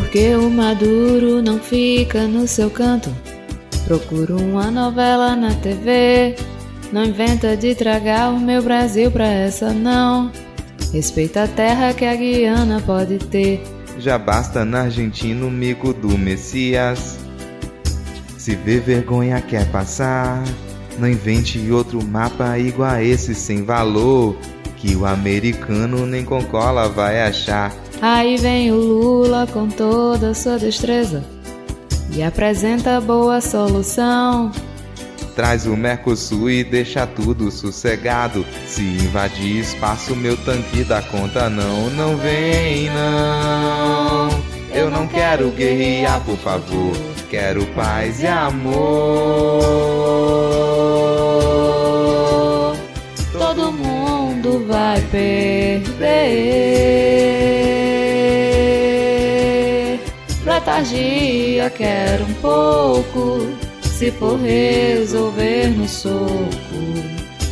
[0.00, 3.14] Porque o maduro não fica no seu canto.
[3.84, 6.36] Procura uma novela na TV.
[6.90, 10.32] Não inventa de tragar o meu Brasil pra essa não.
[10.90, 13.62] Respeita a terra que a Guiana pode ter.
[13.98, 17.18] Já basta na Argentina o mico do Messias.
[18.38, 20.42] Se vê vergonha quer passar.
[20.98, 24.34] Não invente outro mapa igual a esse sem valor.
[24.78, 27.70] Que o americano nem com cola vai achar.
[28.02, 31.22] Aí vem o Lula com toda a sua destreza
[32.14, 34.52] e apresenta boa solução.
[35.36, 38.44] Traz o Mercosul e deixa tudo sossegado.
[38.66, 44.28] Se invadir espaço, meu tanque dá conta não, não vem não.
[44.72, 46.96] Eu não quero guerrear, por favor.
[47.28, 48.70] Quero paz e amor.
[53.32, 57.09] Todo mundo vai perder.
[60.80, 63.54] Letargia, quero um pouco.
[63.82, 66.48] Se for resolver no soco,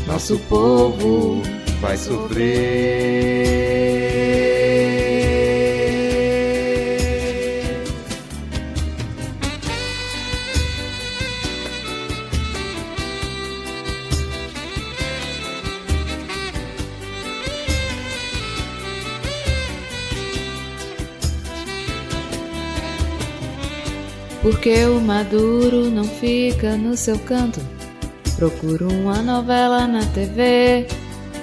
[0.07, 1.43] nosso povo
[1.79, 2.49] vai sofrer.
[24.51, 27.61] Porque o maduro não fica no seu canto.
[28.35, 30.87] Procura uma novela na TV.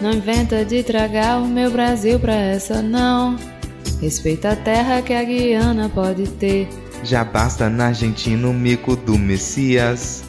[0.02, 3.38] Não inventa de tragar o meu Brasil pra essa não.
[4.02, 6.68] Respeita a terra que a Guiana pode ter.
[7.04, 10.24] Já basta na Argentina o mico do Messias.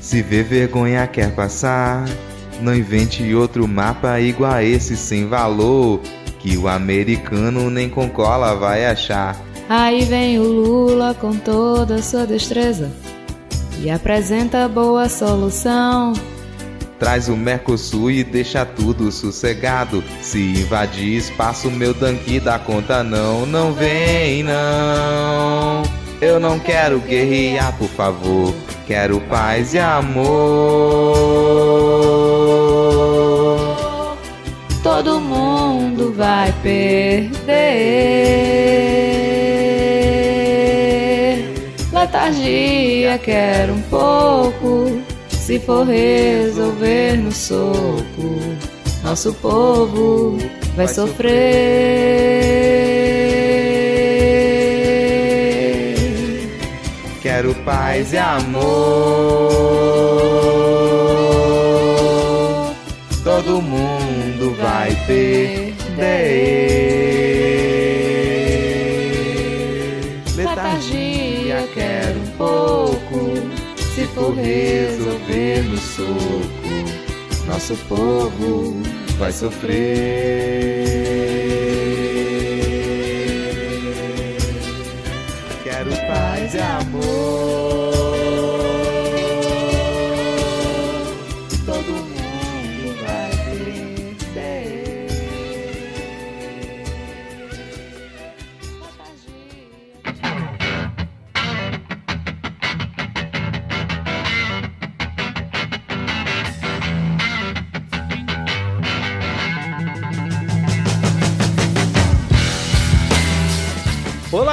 [0.00, 2.06] Se vê vergonha quer passar.
[2.60, 6.00] Não invente outro mapa igual a esse sem valor.
[6.40, 9.51] Que o americano nem com cola vai achar.
[9.68, 12.90] Aí vem o Lula com toda a sua destreza
[13.82, 16.12] e apresenta boa solução.
[16.98, 20.04] Traz o Mercosul e deixa tudo sossegado.
[20.20, 25.82] Se invadir espaço, meu tanque dá conta não, não vem não.
[26.20, 28.54] Eu não quero guerrear, por favor.
[28.86, 30.26] Quero paz e amor.
[34.84, 37.42] Todo mundo vai perder.
[42.12, 45.00] Letargia, quero um pouco.
[45.30, 48.04] Se for resolver no soco,
[49.02, 50.36] nosso povo
[50.76, 51.32] vai sofrer.
[57.22, 58.60] Quero paz e amor.
[63.24, 67.01] Todo mundo vai perder.
[74.14, 78.74] For resolver no soco, nosso povo
[79.18, 80.82] vai sofrer.
[85.62, 87.91] Quero paz e amor.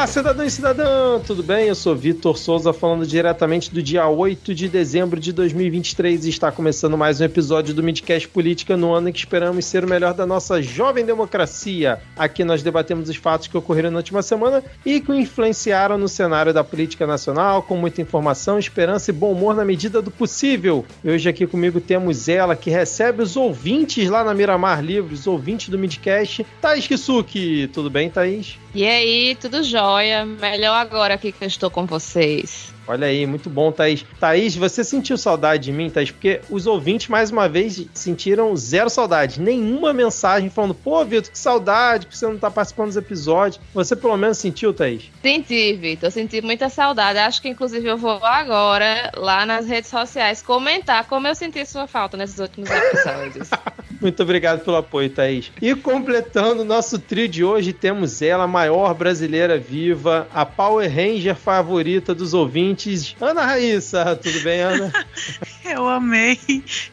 [0.10, 1.68] Cidadão e cidadã, tudo bem?
[1.68, 6.52] Eu sou Vitor Souza, falando diretamente do dia 8 de dezembro de 2023 e está
[6.52, 10.16] começando mais um episódio do Midcast Política no ano em que esperamos ser o melhor
[10.16, 12.02] da nossa jovem democracia.
[12.18, 16.52] Aqui nós debatemos os fatos que ocorreram na última semana e que influenciaram no cenário
[16.52, 20.84] da política nacional, com muita informação, esperança e bom humor na medida do possível.
[21.04, 25.70] E hoje aqui comigo temos ela, que recebe os ouvintes lá na Miramar Livros, ouvintes
[25.70, 27.70] do Midcast, Thaís Kisuki.
[27.72, 28.58] Tudo bem, Thaís?
[28.74, 30.26] E aí, tudo jóia?
[30.26, 32.72] Melhor agora aqui que eu estou com vocês.
[32.88, 34.04] Olha aí, muito bom, Thaís.
[34.20, 36.10] Thaís, você sentiu saudade de mim, Thaís?
[36.10, 39.40] Porque os ouvintes, mais uma vez, sentiram zero saudade.
[39.40, 43.62] Nenhuma mensagem falando, pô, Vitor, que saudade que você não tá participando dos episódios.
[43.76, 45.04] Você pelo menos sentiu, Thaís?
[45.22, 47.20] Senti, Vitor, senti muita saudade.
[47.20, 51.86] Acho que, inclusive, eu vou agora lá nas redes sociais comentar como eu senti sua
[51.86, 53.50] falta nesses últimos episódios.
[54.00, 55.52] Muito obrigado pelo apoio, Thaís.
[55.62, 60.90] E completando o nosso trio de hoje, temos ela, a maior brasileira viva, a Power
[60.90, 64.16] Ranger favorita dos ouvintes, Ana Raíssa.
[64.16, 64.94] Tudo bem, Ana?
[65.64, 66.40] Eu amei.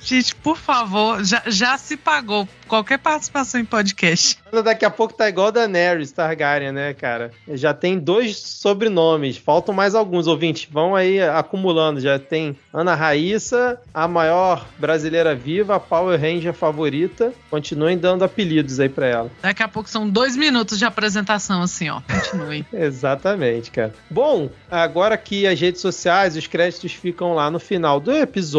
[0.01, 2.49] Gente, por favor, já, já se pagou.
[2.67, 4.39] qualquer participação em podcast.
[4.65, 7.31] Daqui a pouco tá igual a Daenerys Targaryen, né, cara?
[7.49, 10.69] Já tem dois sobrenomes, faltam mais alguns ouvintes.
[10.71, 12.01] Vão aí acumulando.
[12.01, 17.33] Já tem Ana Raíssa, a maior brasileira viva, a Power Ranger favorita.
[17.51, 19.31] Continuem dando apelidos aí pra ela.
[19.43, 22.01] Daqui a pouco são dois minutos de apresentação, assim, ó.
[22.01, 22.67] Continue.
[22.73, 23.95] Exatamente, cara.
[24.11, 28.56] Bom, agora que as redes sociais, os créditos ficam lá no final do episódio,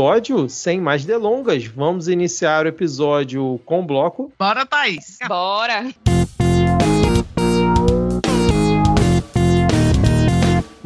[0.48, 4.32] sem mais delongas, vamos iniciar o episódio com o bloco.
[4.38, 5.18] Bora, Thaís!
[5.28, 5.88] Bora!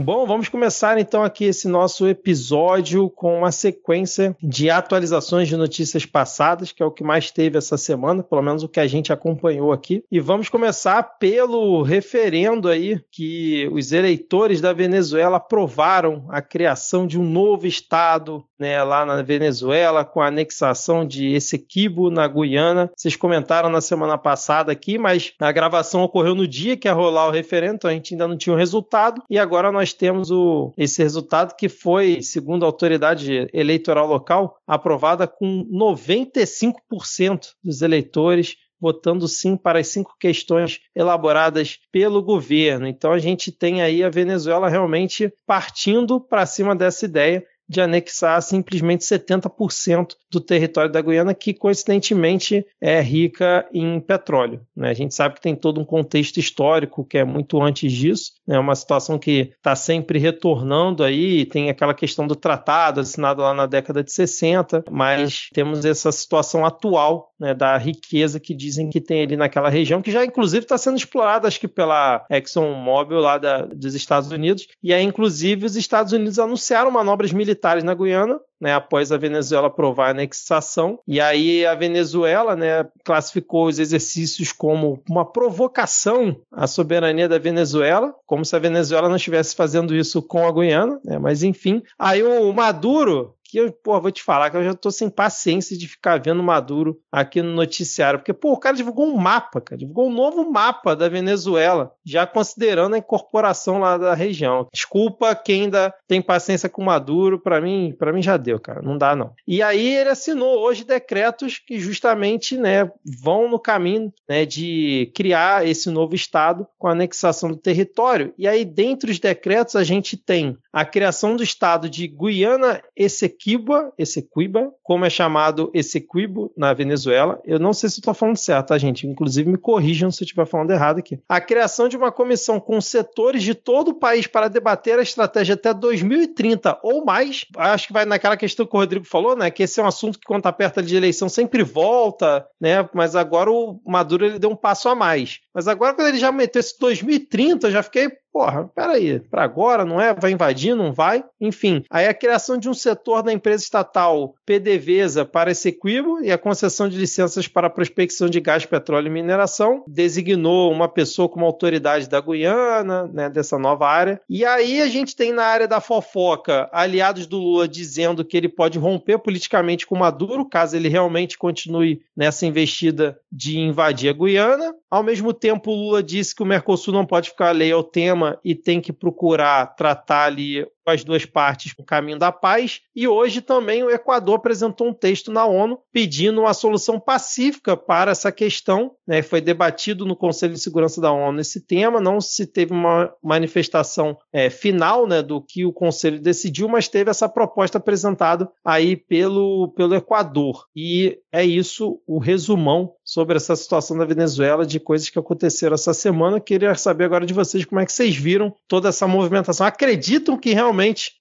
[0.04, 6.08] Bom, vamos começar então aqui esse nosso episódio com uma sequência de atualizações de notícias
[6.08, 9.14] passadas, que é o que mais teve essa semana, pelo menos o que a gente
[9.14, 10.04] acompanhou aqui.
[10.12, 17.20] E vamos começar pelo referendo aí que os eleitores da Venezuela aprovaram a criação de
[17.20, 22.92] um novo estado, né, lá na Venezuela, com a anexação de Essequibo na Guiana.
[22.98, 27.28] Vocês comentaram na semana passada aqui, mas a gravação ocorreu no dia que ia rolar
[27.28, 30.74] o referendo, então a gente ainda não tinha o resultado e agora nós temos o,
[30.78, 39.28] esse resultado que foi, segundo a autoridade eleitoral local, aprovada com 95% dos eleitores votando
[39.28, 42.88] sim para as cinco questões elaboradas pelo governo.
[42.88, 48.42] Então a gente tem aí a Venezuela realmente partindo para cima dessa ideia de anexar
[48.42, 54.60] simplesmente 70% do território da Guiana, que coincidentemente é rica em petróleo.
[54.76, 54.90] Né?
[54.90, 58.52] A gente sabe que tem todo um contexto histórico que é muito antes disso, é
[58.52, 58.60] né?
[58.60, 63.66] uma situação que está sempre retornando aí, tem aquela questão do tratado assinado lá na
[63.66, 69.24] década de 60, mas temos essa situação atual né, da riqueza que dizem que tem
[69.24, 73.62] ali naquela região, que já inclusive está sendo explorada, acho que pela ExxonMobil lá da,
[73.66, 78.40] dos Estados Unidos, e aí inclusive os Estados Unidos anunciaram manobras militares militares na Guiana,
[78.60, 81.00] né, após a Venezuela aprovar a anexação.
[81.08, 88.14] E aí a Venezuela né, classificou os exercícios como uma provocação à soberania da Venezuela,
[88.26, 91.00] como se a Venezuela não estivesse fazendo isso com a Guiana.
[91.06, 94.74] Né, mas enfim, aí o Maduro que eu, pô, vou te falar que eu já
[94.74, 99.06] tô sem paciência de ficar vendo Maduro aqui no noticiário, porque, pô, o cara divulgou
[99.06, 104.14] um mapa, cara, divulgou um novo mapa da Venezuela, já considerando a incorporação lá da
[104.14, 104.68] região.
[104.72, 108.98] Desculpa quem ainda tem paciência com Maduro, para mim, para mim já deu, cara, não
[108.98, 109.34] dá não.
[109.46, 112.90] E aí ele assinou hoje decretos que justamente, né,
[113.22, 118.34] vão no caminho, né, de criar esse novo estado com a anexação do território.
[118.38, 123.41] E aí dentre os decretos a gente tem a criação do estado de Guiana Essequibo
[123.42, 127.42] Essequiba, Essequiba, como é chamado Essequibo na Venezuela.
[127.44, 129.08] Eu não sei se estou falando certo, tá, gente?
[129.08, 131.20] Inclusive me corrijam se eu estiver falando errado aqui.
[131.28, 135.56] A criação de uma comissão com setores de todo o país para debater a estratégia
[135.56, 137.46] até 2030 ou mais.
[137.58, 139.50] Acho que vai naquela questão que o Rodrigo falou, né?
[139.50, 142.88] Que esse é um assunto que, quando está perto de eleição, sempre volta, né?
[142.94, 145.40] Mas agora o Maduro ele deu um passo a mais.
[145.54, 149.86] Mas agora, quando ele já meteu esse 2030, eu já fiquei, porra, peraí, para agora,
[149.86, 150.14] não é?
[150.14, 151.24] Vai invadir, não vai?
[151.40, 156.32] Enfim, aí a criação de um setor da empresa estatal PDVSA para esse equibo e
[156.32, 161.46] a concessão de licenças para prospecção de gás, petróleo e mineração, designou uma pessoa como
[161.46, 164.22] autoridade da Guiana, né, dessa nova área.
[164.30, 168.50] E aí a gente tem na área da fofoca aliados do Lula dizendo que ele
[168.50, 174.74] pode romper politicamente com Maduro, caso ele realmente continue nessa investida de invadir a Guiana.
[174.90, 178.21] Ao mesmo tempo, o Lula disse que o Mercosul não pode ficar alheio ao tema
[178.44, 182.82] e tem que procurar tratar ali as duas partes no caminho da paz.
[182.96, 188.12] E hoje também o Equador apresentou um texto na ONU pedindo uma solução pacífica para
[188.12, 188.92] essa questão.
[189.08, 189.22] Né?
[189.22, 192.02] Foi debatido no Conselho de Segurança da ONU esse tema.
[192.02, 197.10] Não se teve uma manifestação é, final né, do que o Conselho decidiu, mas teve
[197.10, 200.66] essa proposta apresentada aí pelo, pelo Equador.
[200.76, 205.94] E é isso o resumão sobre essa situação da Venezuela, de coisas que aconteceram essa
[205.94, 206.40] semana.
[206.40, 209.68] queria saber agora de vocês como é que vocês viram toda essa movimentação.
[209.68, 210.71] Acreditam que realmente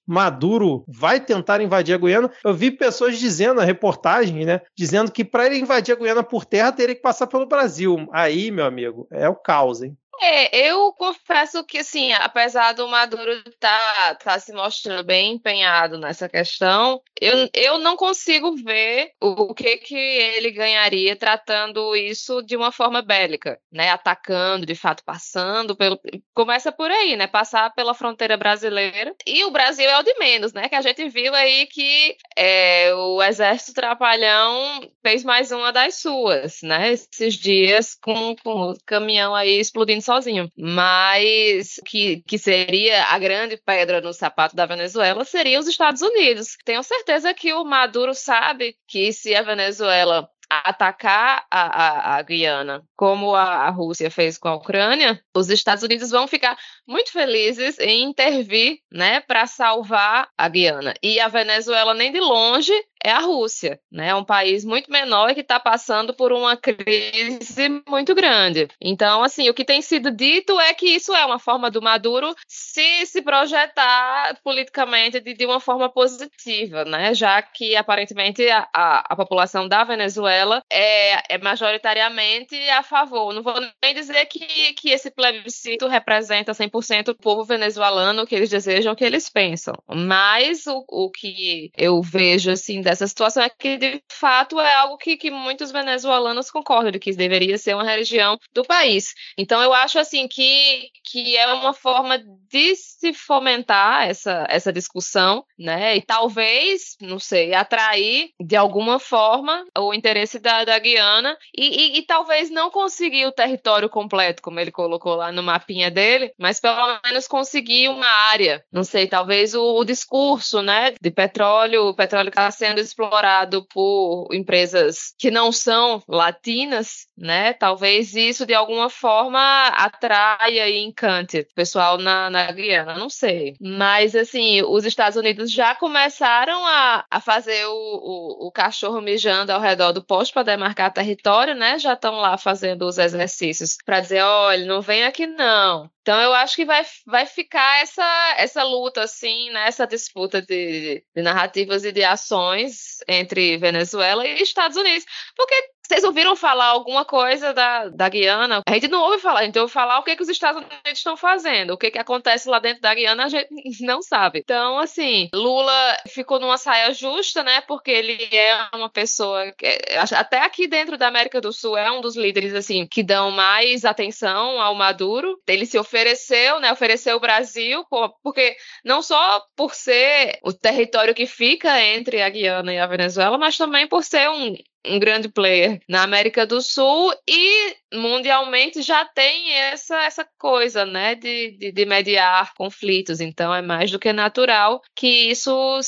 [0.05, 2.31] Maduro vai tentar invadir a Guiana?
[2.43, 6.45] Eu vi pessoas dizendo na reportagem, né, dizendo que para ele invadir a Guiana por
[6.45, 8.07] terra teria que passar pelo Brasil.
[8.11, 9.97] Aí, meu amigo, é o caos, hein?
[10.19, 15.97] É, eu confesso que, assim, apesar do Maduro estar tá, tá se mostrando bem empenhado
[15.97, 22.41] nessa questão, eu, eu não consigo ver o, o que, que ele ganharia tratando isso
[22.43, 23.89] de uma forma bélica, né?
[23.89, 25.99] Atacando, de fato, passando pelo.
[26.33, 27.25] Começa por aí, né?
[27.25, 29.15] Passar pela fronteira brasileira.
[29.25, 30.69] E o Brasil é o de menos, né?
[30.69, 36.61] Que a gente viu aí que é, o Exército Trapalhão fez mais uma das suas,
[36.61, 36.91] né?
[36.91, 40.49] Esses dias com, com o caminhão aí explodindo sozinho.
[40.57, 46.57] Mas que, que seria a grande pedra no sapato da Venezuela seria os Estados Unidos.
[46.65, 52.83] Tenho certeza que o Maduro sabe que se a Venezuela atacar a, a, a Guiana,
[52.97, 57.79] como a, a, Rússia fez com a Ucrânia, os Estados Unidos vão ficar muito felizes
[57.79, 60.93] em intervir, né, para salvar a Guiana.
[61.01, 64.09] E a Venezuela nem de longe é a Rússia, né?
[64.09, 68.67] É um país muito menor e que está passando por uma crise muito grande.
[68.79, 72.33] Então, assim, o que tem sido dito é que isso é uma forma do Maduro
[72.47, 77.13] se se projetar politicamente de, de uma forma positiva, né?
[77.13, 83.33] Já que aparentemente a, a, a população da Venezuela é, é, majoritariamente a favor.
[83.33, 88.49] Não vou nem dizer que, que esse plebiscito representa 100% o povo venezuelano, que eles
[88.49, 89.73] desejam, que eles pensam.
[89.87, 94.97] Mas o, o que eu vejo, assim, dessa situação é que, de fato, é algo
[94.97, 99.13] que, que muitos venezuelanos concordam, de que deveria ser uma religião do país.
[99.37, 102.19] Então, eu acho, assim, que, que é uma forma
[102.49, 105.95] de se fomentar essa, essa discussão, né?
[105.95, 111.99] E talvez, não sei, atrair de alguma forma o interesse da, da Guiana e, e,
[111.99, 116.59] e talvez não conseguir o território completo, como ele colocou lá no mapinha dele, mas
[116.59, 118.63] pelo menos conseguir uma área.
[118.69, 124.27] Não sei, talvez o, o discurso, né, de petróleo, o petróleo está sendo explorado por
[124.33, 127.53] empresas que não são latinas, né?
[127.53, 133.55] Talvez isso de alguma forma atraia e encante o pessoal na, na Guiana, não sei.
[133.61, 139.51] Mas assim, os Estados Unidos já começaram a, a fazer o, o, o cachorro mijando
[139.51, 141.79] ao redor do posto para demarcar território, né?
[141.79, 145.89] Já estão lá fazendo os exercícios para dizer, olha, não vem aqui não.
[146.01, 149.67] Então eu acho que vai, vai ficar essa, essa luta, assim, né?
[149.67, 152.70] essa disputa de, de narrativas e de ações
[153.07, 155.05] entre Venezuela e Estados Unidos.
[155.35, 155.55] Porque
[155.91, 158.61] vocês ouviram falar alguma coisa da, da Guiana?
[158.65, 160.79] A gente não ouve falar, a gente ouve falar o que, que os Estados Unidos
[160.93, 161.73] estão fazendo.
[161.73, 163.49] O que, que acontece lá dentro da Guiana, a gente
[163.83, 164.39] não sabe.
[164.39, 167.59] Então, assim, Lula ficou numa saia justa, né?
[167.67, 169.51] Porque ele é uma pessoa.
[169.51, 169.67] Que,
[170.15, 173.83] até aqui dentro da América do Sul, é um dos líderes, assim, que dão mais
[173.83, 175.41] atenção ao Maduro.
[175.45, 176.71] Ele se ofereceu, né?
[176.71, 177.85] Ofereceu o Brasil,
[178.23, 178.55] porque
[178.85, 183.57] não só por ser o território que fica entre a Guiana e a Venezuela, mas
[183.57, 184.55] também por ser um,
[184.85, 191.15] um grande player na América do Sul e mundialmente já tem essa, essa coisa, né,
[191.15, 193.19] de, de, de, mediar conflitos.
[193.19, 195.79] Então é mais do que natural que isso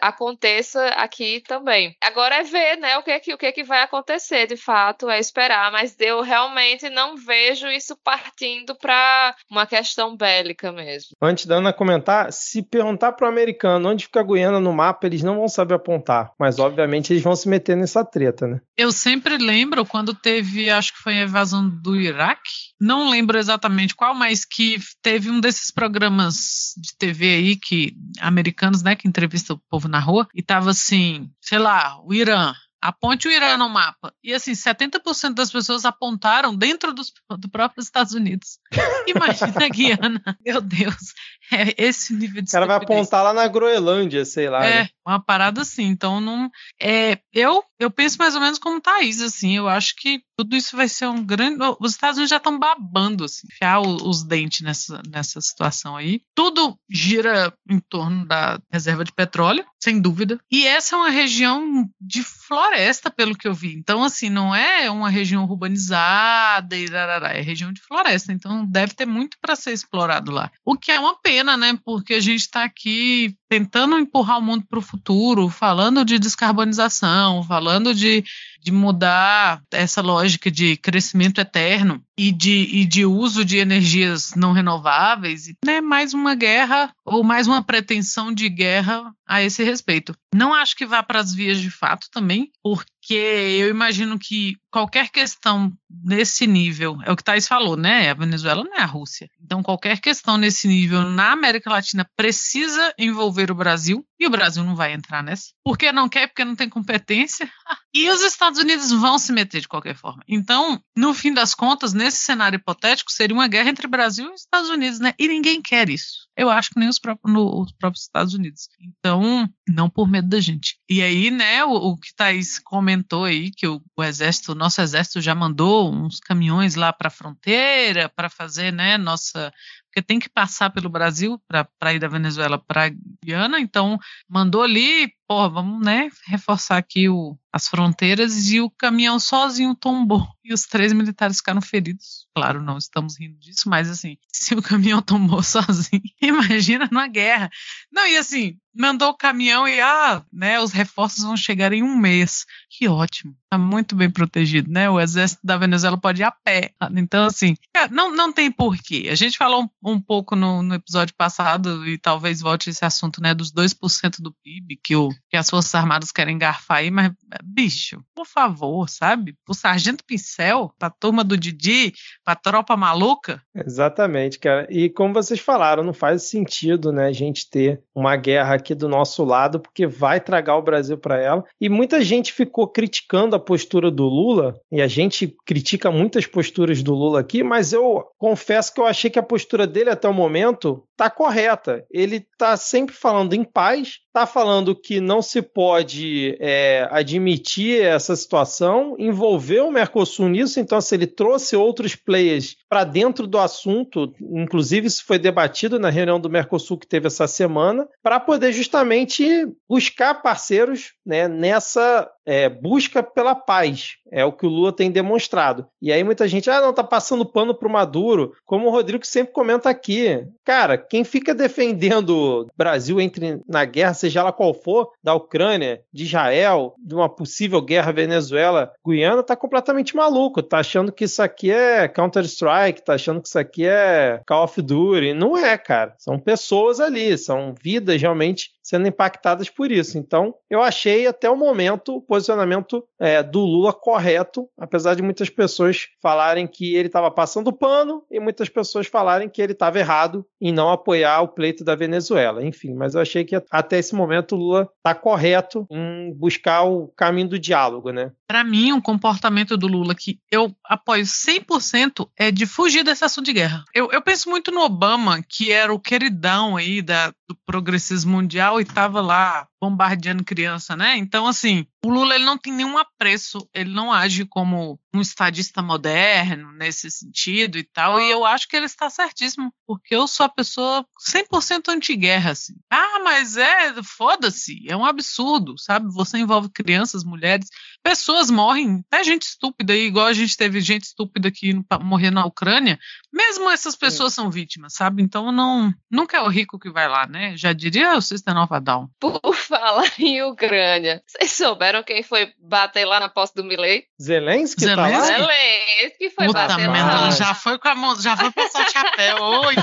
[0.00, 1.94] aconteça aqui também.
[2.02, 5.18] Agora é ver, né, o que que, o que que vai acontecer, de fato, é
[5.18, 11.10] esperar, mas eu realmente não vejo isso partindo para uma questão bélica mesmo.
[11.20, 15.06] Antes da Ana comentar, se perguntar para o americano onde fica a Guiana no mapa,
[15.06, 18.60] eles não vão saber apontar, mas obviamente eles vão se meter nessa treta, né?
[18.76, 21.47] Eu sempre lembro quando teve, acho que foi a invasão
[21.80, 27.56] do Iraque, não lembro exatamente qual, mas que teve um desses programas de TV aí
[27.56, 32.12] que americanos, né, que entrevistam o povo na rua e tava assim, sei lá, o
[32.12, 34.12] Irã, aponte o Irã no mapa.
[34.22, 38.58] E assim, 70% das pessoas apontaram dentro dos, do próprio Estados Unidos.
[39.06, 40.38] Imagina a Guiana.
[40.44, 41.14] Meu Deus.
[41.52, 44.64] É esse nível de O cara vai apontar lá na Groenlândia, sei lá.
[44.64, 44.88] É, né?
[45.08, 45.84] Uma parada assim.
[45.84, 46.50] Então, não.
[46.80, 49.56] É, eu, eu penso mais ou menos como Thaís, assim.
[49.56, 51.58] Eu acho que tudo isso vai ser um grande.
[51.80, 56.22] Os Estados Unidos já estão babando, assim, enfiar os dentes nessa, nessa situação aí.
[56.34, 60.38] Tudo gira em torno da reserva de petróleo, sem dúvida.
[60.50, 63.74] E essa é uma região de floresta, pelo que eu vi.
[63.74, 68.32] Então, assim, não é uma região urbanizada e rarará, é região de floresta.
[68.32, 70.50] Então, deve ter muito para ser explorado lá.
[70.64, 71.78] O que é uma pena né?
[71.84, 77.42] Porque a gente está aqui tentando empurrar o mundo para o futuro, falando de descarbonização,
[77.42, 78.22] falando de,
[78.60, 84.52] de mudar essa lógica de crescimento eterno e de, e de uso de energias não
[84.52, 85.80] renováveis, né?
[85.80, 90.14] Mais uma guerra ou mais uma pretensão de guerra a esse respeito.
[90.34, 95.10] Não acho que vá para as vias de fato também, porque eu imagino que qualquer
[95.10, 95.72] questão
[96.04, 98.10] nesse nível, é o que Thais falou, né?
[98.10, 99.28] A Venezuela não é a Rússia.
[99.42, 104.64] Então, qualquer questão nesse nível na América Latina precisa envolver o Brasil, e o Brasil
[104.64, 105.52] não vai entrar nessa.
[105.64, 107.48] Porque não quer, porque não tem competência.
[107.94, 110.22] E os Estados Unidos vão se meter de qualquer forma.
[110.28, 114.68] Então, no fim das contas, nesse cenário hipotético, seria uma guerra entre Brasil e Estados
[114.68, 115.14] Unidos, né?
[115.18, 116.28] E ninguém quer isso.
[116.36, 118.68] Eu acho que nem os próprios, no, os próprios Estados Unidos.
[118.78, 120.78] Então, não por medo da gente.
[120.88, 122.58] E aí, né, o, o que Thaís
[122.98, 127.08] comentou aí, que o, o, exército, o nosso exército já mandou uns caminhões lá para
[127.08, 129.52] a fronteira para fazer, né, nossa
[129.88, 132.90] porque tem que passar pelo Brasil para ir da Venezuela para
[133.24, 139.18] Guiana, então mandou ali, pô, vamos né, reforçar aqui o, as fronteiras e o caminhão
[139.18, 142.26] sozinho tombou e os três militares ficaram feridos.
[142.34, 147.50] Claro, não estamos rindo disso, mas assim, se o caminhão tombou sozinho, imagina numa guerra.
[147.92, 151.96] Não, e assim, mandou o caminhão e ah, né, os reforços vão chegar em um
[151.96, 152.46] mês.
[152.70, 153.36] Que ótimo.
[153.50, 154.88] Tá muito bem protegido, né?
[154.88, 156.72] O exército da Venezuela pode ir a pé.
[156.96, 157.56] Então, assim,
[157.90, 159.08] não, não tem porquê.
[159.10, 163.22] A gente falou um, um pouco no, no, episódio passado, e talvez volte esse assunto,
[163.22, 167.12] né, dos 2% do PIB que, o, que as Forças Armadas querem garfar aí, mas,
[167.44, 169.36] bicho, por favor, sabe?
[169.48, 171.92] O Sargento Pincel, pra turma do Didi,
[172.24, 173.40] pra tropa maluca.
[173.54, 174.66] Exatamente, cara.
[174.70, 178.88] E como vocês falaram, não faz sentido, né, a gente ter uma guerra aqui do
[178.88, 181.44] nosso lado, porque vai tragar o Brasil para ela.
[181.60, 186.82] E muita gente ficou criticando a postura do Lula, e a gente critica muitas posturas
[186.82, 190.14] do Lula aqui, mas eu confesso que eu achei que a postura dele até o
[190.14, 191.86] momento tá correta.
[191.88, 198.16] Ele tá sempre falando em paz, tá falando que não se pode é, admitir essa
[198.16, 204.12] situação, envolver o Mercosul nisso, então se ele trouxe outros players para dentro do assunto,
[204.20, 209.46] inclusive isso foi debatido na reunião do Mercosul que teve essa semana, para poder justamente
[209.68, 213.96] buscar parceiros né, nessa é, busca pela paz.
[214.10, 215.66] É o que o Lula tem demonstrado.
[215.80, 219.32] E aí muita gente, ah, não, tá passando pano pro Maduro, como o Rodrigo sempre
[219.32, 220.26] comenta aqui.
[220.44, 225.80] Cara, quem fica defendendo o Brasil entre na guerra, seja ela qual for, da Ucrânia,
[225.92, 230.42] de Israel, de uma possível guerra Venezuela-Guiana, tá completamente maluco.
[230.42, 234.60] Tá achando que isso aqui é Counter-Strike, tá achando que isso aqui é Call of
[234.60, 235.14] Duty.
[235.14, 235.94] Não é, cara.
[235.98, 239.96] São pessoas ali, são vidas realmente sendo impactadas por isso.
[239.96, 245.30] Então, eu achei até o momento o posicionamento é, do Lula correto, apesar de muitas
[245.30, 250.22] pessoas falarem que ele estava passando pano e muitas pessoas falarem que ele estava errado
[250.38, 252.44] em não apoiar o pleito da Venezuela.
[252.44, 256.88] Enfim, mas eu achei que até esse momento o Lula está correto em buscar o
[256.88, 258.12] caminho do diálogo, né?
[258.26, 263.24] Para mim, o comportamento do Lula que eu apoio 100% é de fugir desse assunto
[263.24, 263.64] de guerra.
[263.74, 268.57] Eu, eu penso muito no Obama, que era o queridão aí da, do progressismo mundial
[268.60, 270.96] e estava lá bombardeando criança, né?
[270.96, 275.62] Então, assim, o Lula ele não tem nenhum apreço, ele não age como um estadista
[275.62, 280.26] moderno nesse sentido e tal, e eu acho que ele está certíssimo, porque eu sou
[280.26, 282.54] a pessoa 100% anti-guerra, assim.
[282.70, 285.92] Ah, mas é, foda-se, é um absurdo, sabe?
[285.92, 287.48] Você envolve crianças, mulheres,
[287.82, 292.78] pessoas morrem, até gente estúpida, igual a gente teve gente estúpida que morrer na Ucrânia,
[293.12, 295.02] mesmo essas pessoas são vítimas, sabe?
[295.02, 297.36] Então, não, nunca é o rico que vai lá, né?
[297.36, 298.88] Já diria o Sister Nova Down.
[298.98, 303.84] Por falar em Ucrânia, vocês souberam quem foi bater lá na posse do Milley?
[304.00, 304.92] Zelensky, Zelensky?
[304.92, 305.04] tá lá?
[305.04, 307.10] Zelensky foi Puta bater merda, lá.
[307.10, 309.16] já foi com a mão, já foi passar o chapéu.
[309.22, 309.54] Oi,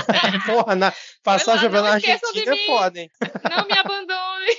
[0.44, 3.10] Porra, na, passagem pela Argentina é foda, hein?
[3.50, 4.52] Não me abandone.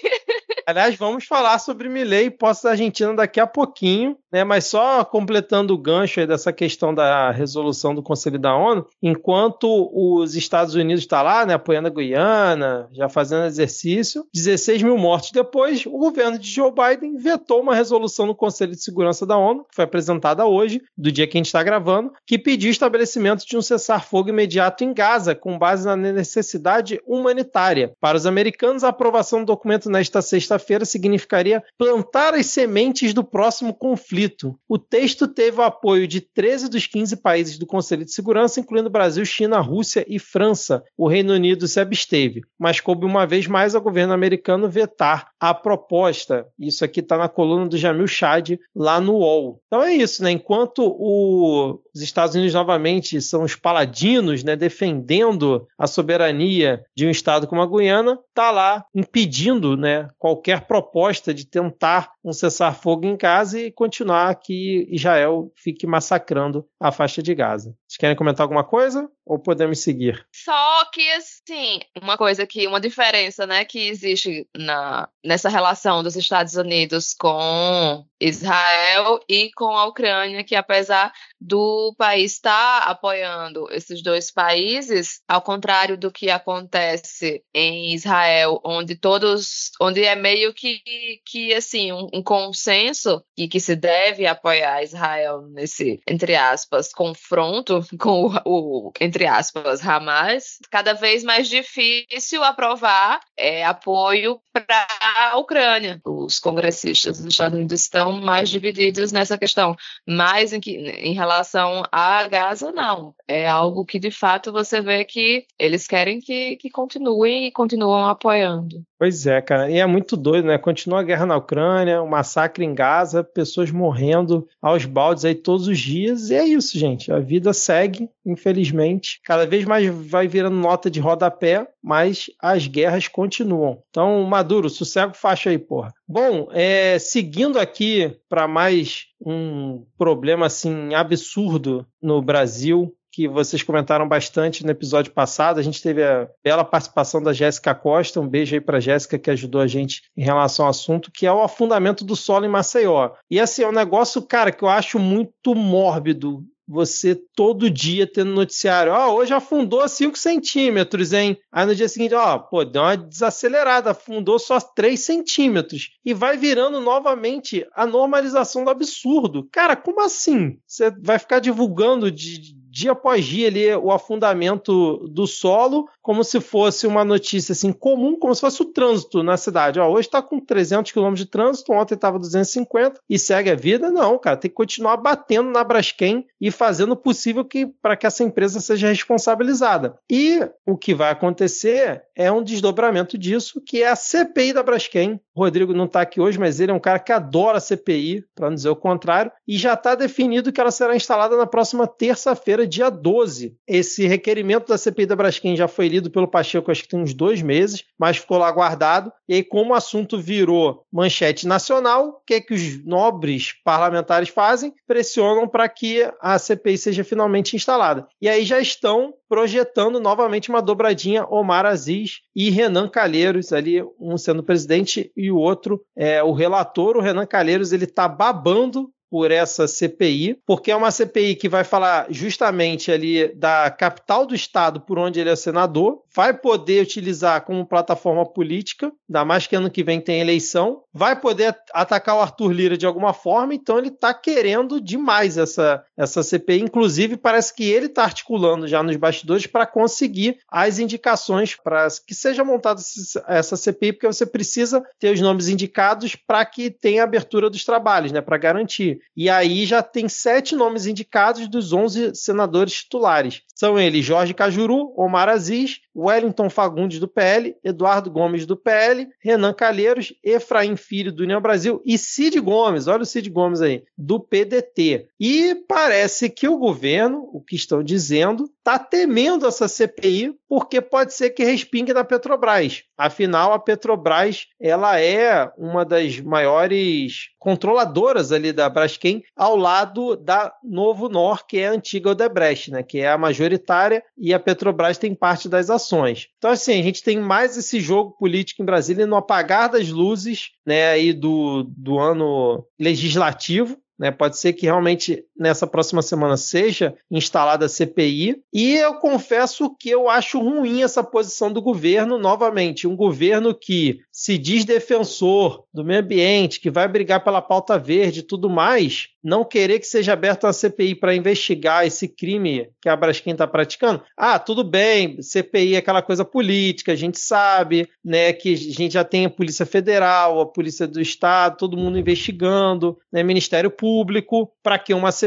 [0.66, 4.44] Aliás, vamos falar sobre Milley e posse da Argentina daqui a pouquinho, né?
[4.44, 10.36] Mas só completando o gancho dessa questão da resolução do Conselho da ONU, enquanto os
[10.36, 15.32] Estados Unidos estão tá lá, né, apoiando a Guiana, já fazendo exercício, 16 mil mortos
[15.32, 19.64] depois, o governo de Joe Biden vetou uma resolução no Conselho de Segurança da ONU,
[19.70, 23.58] que foi apresentada hoje, do dia que a gente está gravando, que pediu estabelecimento de
[23.58, 27.94] um cessar-fogo imediato em Gaza, com base na necessidade humanitária.
[28.00, 33.24] Para os americanos, a aprovação do documento nesta sexta sexta-feira significaria plantar as sementes do
[33.24, 34.27] próximo conflito.
[34.68, 38.90] O texto teve o apoio de 13 dos 15 países do Conselho de Segurança, incluindo
[38.90, 40.84] Brasil, China, Rússia e França.
[40.98, 45.54] O Reino Unido se absteve, mas coube uma vez mais ao governo americano vetar a
[45.54, 46.48] proposta.
[46.60, 49.62] Isso aqui está na coluna do Jamil Chad, lá no UOL.
[49.68, 50.32] Então é isso, né?
[50.32, 57.10] Enquanto o, os Estados Unidos novamente são os paladinos, né, defendendo a soberania de um
[57.10, 63.16] estado como a Guiana, tá lá impedindo, né, qualquer proposta de tentar um cessar-fogo em
[63.16, 67.76] Gaza e continuar que Israel fique massacrando a faixa de Gaza.
[67.88, 70.26] Vocês querem comentar alguma coisa ou podemos seguir?
[70.34, 76.16] Só que assim, uma coisa que uma diferença, né, que existe na nessa relação dos
[76.16, 84.02] Estados Unidos com Israel e com a Ucrânia, que apesar do país estar apoiando esses
[84.02, 90.82] dois países, ao contrário do que acontece em Israel, onde todos, onde é meio que,
[91.26, 97.82] que assim, um, um consenso e que se deve apoiar Israel nesse, entre aspas, confronto
[98.00, 105.38] com o, o entre aspas, Hamas, cada vez mais difícil aprovar é, apoio para a
[105.38, 106.02] Ucrânia.
[106.06, 111.27] Os congressistas dos Estados Unidos estão mais divididos nessa questão, mais em, que, em relação
[111.28, 113.14] relação a Gaza, não.
[113.28, 118.08] É algo que de fato você vê que eles querem que, que continuem e continuam
[118.08, 118.82] apoiando.
[118.98, 119.70] Pois é, cara.
[119.70, 120.58] E é muito doido, né?
[120.58, 125.36] Continua a guerra na Ucrânia, o um massacre em Gaza, pessoas morrendo aos baldes aí
[125.36, 126.30] todos os dias.
[126.30, 127.12] E é isso, gente.
[127.12, 129.20] A vida segue, infelizmente.
[129.24, 133.84] Cada vez mais vai virando nota de rodapé, mas as guerras continuam.
[133.90, 135.94] Então, Maduro, sossego faixa aí, porra.
[136.08, 144.08] Bom, é, seguindo aqui para mais um problema assim absurdo no Brasil, que vocês comentaram
[144.08, 145.60] bastante no episódio passado.
[145.60, 148.20] A gente teve a bela participação da Jéssica Costa.
[148.20, 151.32] Um beijo aí para Jéssica que ajudou a gente em relação ao assunto, que é
[151.32, 153.12] o afundamento do solo em Maceió.
[153.30, 158.32] E assim, é um negócio, cara, que eu acho muito mórbido você todo dia tendo
[158.32, 161.38] noticiário, ó, oh, hoje afundou 5 centímetros, hein?
[161.52, 165.92] Aí no dia seguinte, ó, oh, pô, deu uma desacelerada, afundou só 3 centímetros.
[166.04, 169.48] E vai virando novamente a normalização do absurdo.
[169.52, 170.60] Cara, como assim?
[170.68, 176.40] Você vai ficar divulgando de dia após dia ali o afundamento do solo, como se
[176.40, 179.80] fosse uma notícia assim comum, como se fosse o trânsito na cidade.
[179.80, 183.90] Ó, hoje está com 300 km de trânsito, ontem estava 250 e segue a vida.
[183.90, 188.06] Não, cara, tem que continuar batendo na Braskem e fazendo o possível que para que
[188.06, 189.98] essa empresa seja responsabilizada.
[190.08, 195.20] E o que vai acontecer é um desdobramento disso, que é a CPI da Braskem.
[195.38, 198.56] Rodrigo não está aqui hoje, mas ele é um cara que adora CPI, para não
[198.56, 202.90] dizer o contrário, e já está definido que ela será instalada na próxima terça-feira, dia
[202.90, 203.56] 12.
[203.68, 207.14] Esse requerimento da CPI da Braskem já foi lido pelo Pacheco, acho que tem uns
[207.14, 209.12] dois meses, mas ficou lá guardado.
[209.30, 214.30] E aí, como o assunto virou manchete nacional, o que, é que os nobres parlamentares
[214.30, 214.74] fazem?
[214.88, 218.08] Pressionam para que a CPI seja finalmente instalada.
[218.22, 224.18] E aí já estão projetando novamente uma dobradinha Omar Aziz e Renan Calheiros, ali um
[224.18, 226.98] sendo presidente e o outro é o relator.
[226.98, 231.64] O Renan Calheiros ele está babando por essa CPI, porque é uma CPI que vai
[231.64, 237.42] falar justamente ali da capital do estado por onde ele é senador, vai poder utilizar
[237.42, 242.22] como plataforma política, ainda mais que ano que vem tem eleição, vai poder atacar o
[242.22, 247.54] Arthur Lira de alguma forma, então ele está querendo demais essa, essa CPI, inclusive parece
[247.54, 252.82] que ele está articulando já nos bastidores para conseguir as indicações para que seja montada
[253.28, 258.12] essa CPI, porque você precisa ter os nomes indicados para que tenha abertura dos trabalhos,
[258.12, 258.97] né, para garantir.
[259.16, 263.42] E aí já tem sete nomes indicados dos 11 senadores titulares.
[263.56, 269.54] São eles Jorge Cajuru, Omar Aziz, Wellington Fagundes do PL, Eduardo Gomes do PL, Renan
[269.54, 274.20] Calheiros, Efraim Filho do União Brasil e Cid Gomes, olha o Cid Gomes aí, do
[274.20, 275.08] PDT.
[275.20, 281.14] E parece que o governo, o que estão dizendo, está temendo essa CPI porque pode
[281.14, 282.84] ser que respingue na Petrobras.
[282.98, 290.54] Afinal, a Petrobras ela é uma das maiores controladoras ali da Braskem ao lado da
[290.62, 294.98] Novo Nor, que é a antiga Odebrecht, né, que é a majoritária e a Petrobras
[294.98, 296.28] tem parte das ações.
[296.38, 300.50] Então assim, a gente tem mais esse jogo político em Brasília no apagar das luzes,
[300.66, 304.12] né, aí do, do ano legislativo, né?
[304.12, 308.42] Pode ser que realmente nessa próxima semana seja instalada a CPI.
[308.54, 312.88] E eu confesso que eu acho ruim essa posição do governo, novamente.
[312.88, 318.20] Um governo que se diz defensor do meio ambiente, que vai brigar pela pauta verde
[318.22, 322.88] e tudo mais, não querer que seja aberta uma CPI para investigar esse crime que
[322.88, 324.02] a Braskem está praticando.
[324.16, 328.94] Ah, tudo bem, CPI é aquela coisa política, a gente sabe, né, que a gente
[328.94, 334.50] já tem a Polícia Federal, a Polícia do Estado, todo mundo investigando, né, Ministério Público,
[334.64, 335.27] para que uma CPI,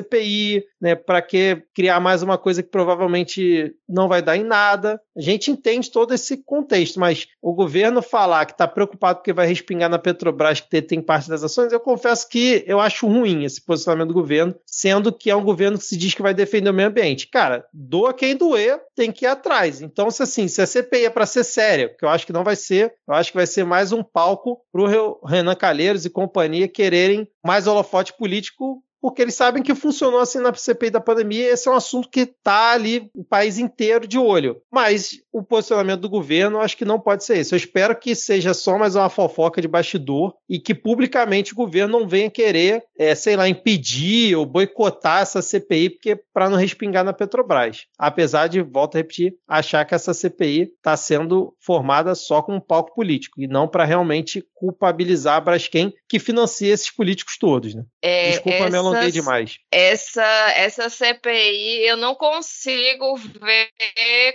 [0.80, 5.00] né, para que criar mais uma coisa que provavelmente não vai dar em nada.
[5.16, 9.46] A gente entende todo esse contexto, mas o governo falar que está preocupado porque vai
[9.46, 13.60] respingar na Petrobras que tem parte das ações, eu confesso que eu acho ruim esse
[13.60, 16.70] posicionamento posicionamento do governo, sendo que é um governo que se diz que vai defender
[16.70, 17.28] o meio ambiente.
[17.28, 19.80] Cara, doa quem doer, tem que ir atrás.
[19.80, 22.44] Então, se assim, se a CPI é para ser séria, que eu acho que não
[22.44, 26.10] vai ser, eu acho que vai ser mais um palco para o Renan Calheiros e
[26.10, 31.50] companhia quererem mais holofote político porque eles sabem que funcionou assim na CPI da pandemia.
[31.50, 34.60] Esse é um assunto que está ali o país inteiro de olho.
[34.70, 37.54] Mas o posicionamento do governo, acho que não pode ser esse.
[37.54, 42.00] Eu espero que seja só mais uma fofoca de bastidor e que publicamente o governo
[42.00, 47.04] não venha querer, é, sei lá, impedir ou boicotar essa CPI, porque para não respingar
[47.04, 47.86] na Petrobras.
[47.98, 52.60] Apesar de, volto a repetir, achar que essa CPI está sendo formada só como um
[52.60, 57.74] palco político e não para realmente culpabilizar a Braskem, que financia esses políticos todos.
[57.74, 57.84] Né?
[58.02, 58.66] É, Desculpa essa...
[58.66, 59.58] a alonguei demais.
[59.70, 60.24] Essa,
[60.54, 63.70] essa CPI eu não consigo ver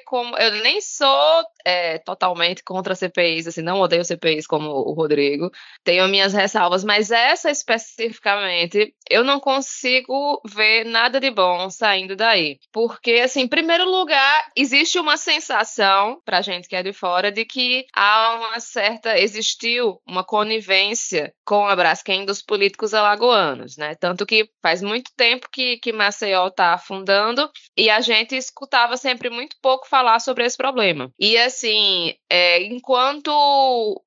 [0.05, 0.37] como.
[0.37, 5.51] Eu nem sou é, totalmente contra CPIs, assim, não odeio CPIs como o Rodrigo.
[5.83, 12.59] Tenho minhas ressalvas, mas essa especificamente eu não consigo ver nada de bom saindo daí.
[12.71, 17.45] Porque, assim, em primeiro lugar, existe uma sensação, pra gente que é de fora, de
[17.45, 19.17] que há uma certa.
[19.17, 23.95] existiu uma conivência com a Braskem dos políticos alagoanos, né?
[23.95, 29.29] Tanto que faz muito tempo que, que Maceió está afundando e a gente escutava sempre
[29.29, 31.11] muito pouco falar sobre esse problema.
[31.19, 33.31] E assim, é, enquanto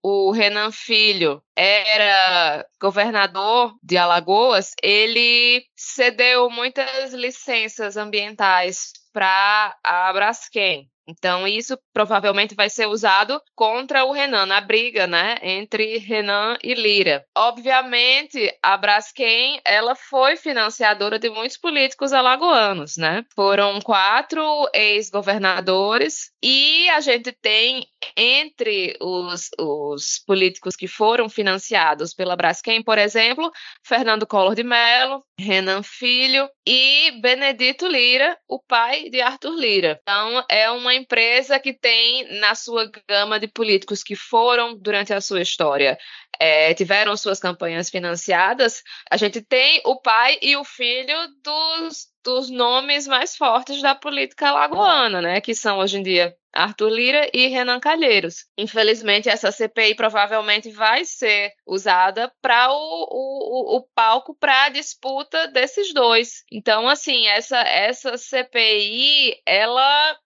[0.02, 10.88] o Renan Filho era governador de Alagoas, ele cedeu muitas licenças ambientais para a Braskem.
[11.08, 16.74] Então, isso provavelmente vai ser usado contra o Renan, na briga, né, entre Renan e
[16.74, 17.24] Lira.
[17.36, 23.24] Obviamente, a Braskem, ela foi financiadora de muitos políticos alagoanos, né?
[23.34, 32.36] Foram quatro ex-governadores e a gente tem entre os, os políticos que foram financiados pela
[32.36, 33.50] Braskem, por exemplo,
[33.82, 39.98] Fernando Collor de Mello, Renan Filho e Benedito Lira, o pai de Arthur Lira.
[40.02, 45.20] Então, é uma empresa que tem na sua gama de políticos que foram, durante a
[45.20, 45.98] sua história,
[46.38, 52.50] é, tiveram suas campanhas financiadas, a gente tem o pai e o filho dos, dos
[52.50, 55.40] nomes mais fortes da política alagoana, né?
[55.40, 58.46] Que são hoje em dia Arthur Lira e Renan Calheiros.
[58.56, 65.48] Infelizmente, essa CPI provavelmente vai ser usada para o, o, o, palco para a disputa
[65.48, 66.44] desses dois.
[66.50, 70.18] Então, assim, essa, essa CPI, ela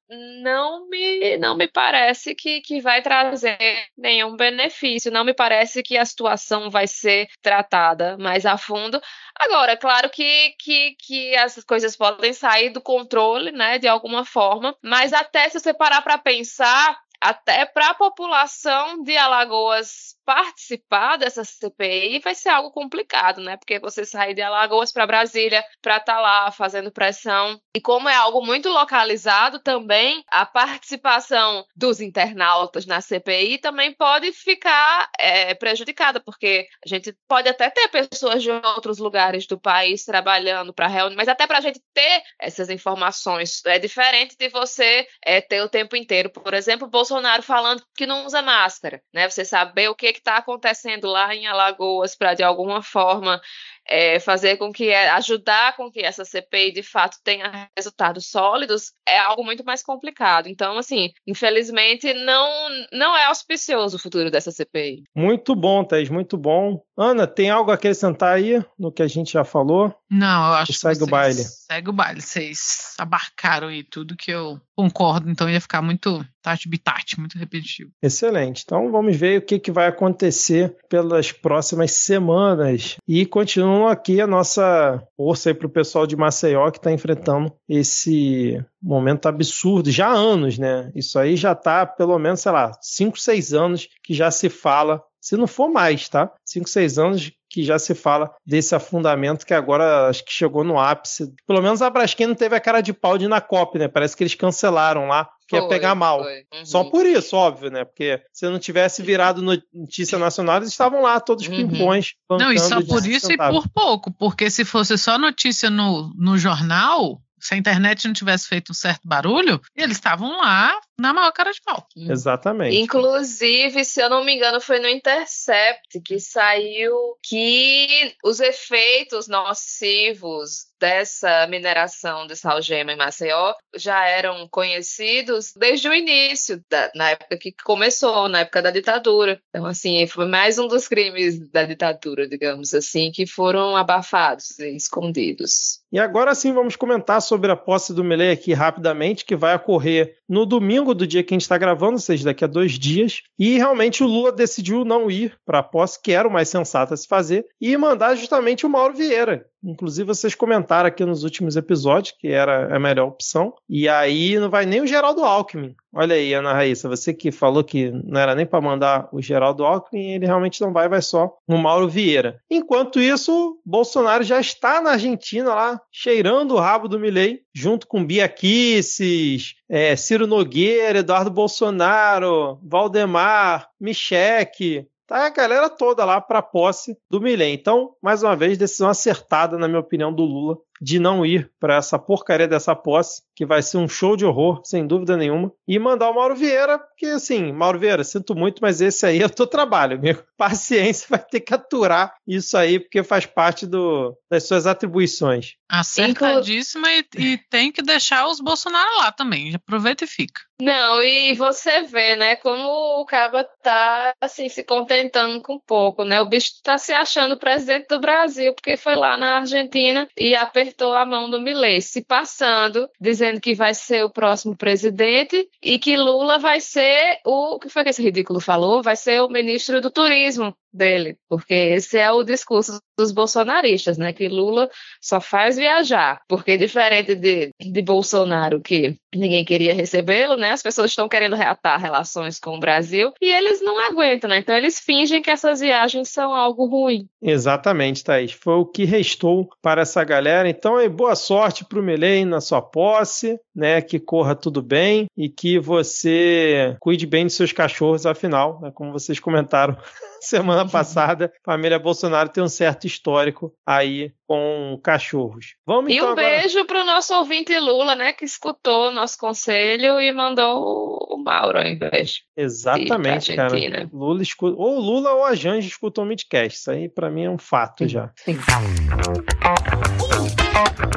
[0.43, 3.59] não me, não me parece que, que vai trazer
[3.97, 5.13] nenhum benefício.
[5.13, 9.01] Não me parece que a situação vai ser tratada mais a fundo.
[9.39, 14.77] Agora, claro que, que, que as coisas podem sair do controle, né, de alguma forma,
[14.83, 21.45] mas até se você parar para pensar, até para a população de Alagoas participar dessa
[21.45, 23.57] CPI vai ser algo complicado, né?
[23.57, 27.61] Porque você sair de Alagoas para Brasília para estar tá lá fazendo pressão.
[27.75, 34.33] E como é algo muito localizado também, a participação dos internautas na CPI também pode
[34.33, 40.05] ficar é, prejudicada, porque a gente pode até ter pessoas de outros lugares do país
[40.05, 45.07] trabalhando para reunir, mas até para a gente ter essas informações é diferente de você
[45.25, 47.12] é, ter o tempo inteiro, por exemplo, Bolsonaro
[47.43, 49.29] falando que não usa máscara, né?
[49.29, 53.41] Você saber o que está acontecendo lá em Alagoas para de alguma forma
[53.89, 58.93] é, fazer com que é, ajudar com que essa CPI de fato tenha resultados sólidos
[59.07, 60.49] é algo muito mais complicado.
[60.49, 62.51] Então, assim, infelizmente não
[62.93, 65.05] não é auspicioso o futuro dessa CPI.
[65.15, 66.83] Muito bom, Thais, muito bom.
[66.97, 69.95] Ana, tem algo a acrescentar aí no que a gente já falou?
[70.11, 71.43] Não, eu acho segue que o baile.
[71.43, 72.21] Segue o baile.
[72.21, 77.91] Vocês abarcaram aí tudo que eu concordo, então ia ficar muito tati bitati, muito repetitivo.
[78.03, 78.63] Excelente.
[78.65, 82.97] Então vamos ver o que, que vai acontecer pelas próximas semanas.
[83.07, 87.53] E continua aqui a nossa força aí para o pessoal de Maceió que está enfrentando
[87.69, 90.91] esse momento absurdo, já há anos, né?
[90.95, 95.03] Isso aí já está pelo menos, sei lá, 5, 6 anos que já se fala
[95.23, 96.33] se não for mais, tá?
[96.45, 100.81] 5, 6 anos que já se fala desse afundamento que agora acho que chegou no
[100.81, 101.33] ápice.
[101.47, 103.87] Pelo menos a Braskem não teve a cara de pau de ir na COP, né?
[103.87, 106.23] Parece que eles cancelaram lá, que ia pegar mal.
[106.23, 106.65] Uhum.
[106.65, 107.85] Só por isso, óbvio, né?
[107.85, 111.69] Porque se não tivesse virado notícia nacional, eles estavam lá todos uhum.
[111.69, 112.15] pimpões.
[112.29, 116.37] Não, e só por isso e por pouco, porque se fosse só notícia no, no
[116.37, 121.33] jornal, se a internet não tivesse feito um certo barulho, eles estavam lá na maior
[121.33, 121.85] cara de pau.
[121.97, 122.77] Exatamente.
[122.77, 130.71] Inclusive, se eu não me engano, foi no Intercept que saiu que os efeitos nocivos
[130.83, 137.37] dessa mineração de salgema em Maceió já eram conhecidos desde o início, da, na época
[137.37, 139.41] que começou, na época da ditadura.
[139.49, 144.75] Então, assim, foi mais um dos crimes da ditadura, digamos assim, que foram abafados e
[144.75, 145.81] escondidos.
[145.93, 150.17] E agora sim vamos comentar sobre a posse do Melei aqui rapidamente, que vai ocorrer
[150.29, 153.23] no domingo do dia que a gente está gravando, ou seja, daqui a dois dias.
[153.39, 156.95] E realmente o Lula decidiu não ir para a posse, que era o mais sensato
[156.95, 159.47] a se fazer, e mandar justamente o Mauro Vieira.
[159.65, 163.55] Inclusive, vocês comentaram aqui nos últimos episódios que era a melhor opção.
[163.69, 165.75] E aí não vai nem o Geraldo Alckmin.
[165.95, 169.65] Olha aí, Ana Raíssa, você que falou que não era nem para mandar o Geraldo
[169.65, 172.41] Alckmin, ele realmente não vai, vai só no Mauro Vieira.
[172.51, 178.05] Enquanto isso, Bolsonaro já está na Argentina lá, cheirando o rabo do Milei, junto com
[178.05, 186.41] Bia Kisses, é, Ciro Nogueira, Eduardo Bolsonaro, Valdemar, Michele, tá a galera toda lá para
[186.41, 187.53] posse do Milley.
[187.53, 191.77] Então, mais uma vez, decisão acertada, na minha opinião, do Lula de não ir para
[191.77, 195.79] essa porcaria dessa posse, que vai ser um show de horror, sem dúvida nenhuma, e
[195.79, 199.31] mandar o Mauro Vieira, porque assim, Mauro Vieira, sinto muito, mas esse aí é o
[199.31, 200.25] teu trabalho, amigo.
[200.37, 205.55] Paciência, vai ter que aturar isso aí, porque faz parte do, das suas atribuições.
[205.69, 209.55] Acertadíssima e, e tem que deixar os Bolsonaro lá também.
[209.55, 210.41] Aproveita e fica.
[210.61, 216.21] Não, e você vê, né, como o Caba tá, assim, se contentando com pouco, né?
[216.21, 220.72] O bicho tá se achando presidente do Brasil, porque foi lá na Argentina e apertou
[220.81, 225.97] a mão do Milei, se passando, dizendo que vai ser o próximo presidente e que
[225.97, 228.83] Lula vai ser o, o que foi que esse ridículo falou?
[228.83, 234.13] Vai ser o ministro do turismo dele, porque esse é o discurso dos bolsonaristas, né?
[234.13, 240.53] Que Lula só faz viajar, porque diferente de, de Bolsonaro, que ninguém queria recebê-lo, né?
[240.53, 244.39] As pessoas estão querendo reatar relações com o Brasil e eles não aguentam, né?
[244.39, 247.07] Então eles fingem que essas viagens são algo ruim.
[247.21, 248.33] Exatamente, Thaís.
[248.33, 250.49] Foi o que restou para essa galera.
[250.49, 253.81] Então, boa sorte para o Melém na sua posse, né?
[253.81, 258.71] Que corra tudo bem e que você cuide bem dos seus cachorros, afinal, né?
[258.75, 259.77] como vocês comentaram
[260.21, 265.57] semana passada, a família Bolsonaro tem um certo histórico aí com cachorros.
[265.67, 266.27] Vamos e então um agora...
[266.27, 271.59] beijo para o nosso ouvinte Lula, né, que escutou nosso conselho e mandou o Mauro
[271.59, 272.23] ao invés.
[272.35, 273.91] Exatamente, cara.
[273.93, 274.57] Lula escuta...
[274.57, 276.59] Ou Lula ou a Janja escutou o Midcast.
[276.59, 278.11] Isso aí para mim é um fato já.
[278.17, 278.39] Sim.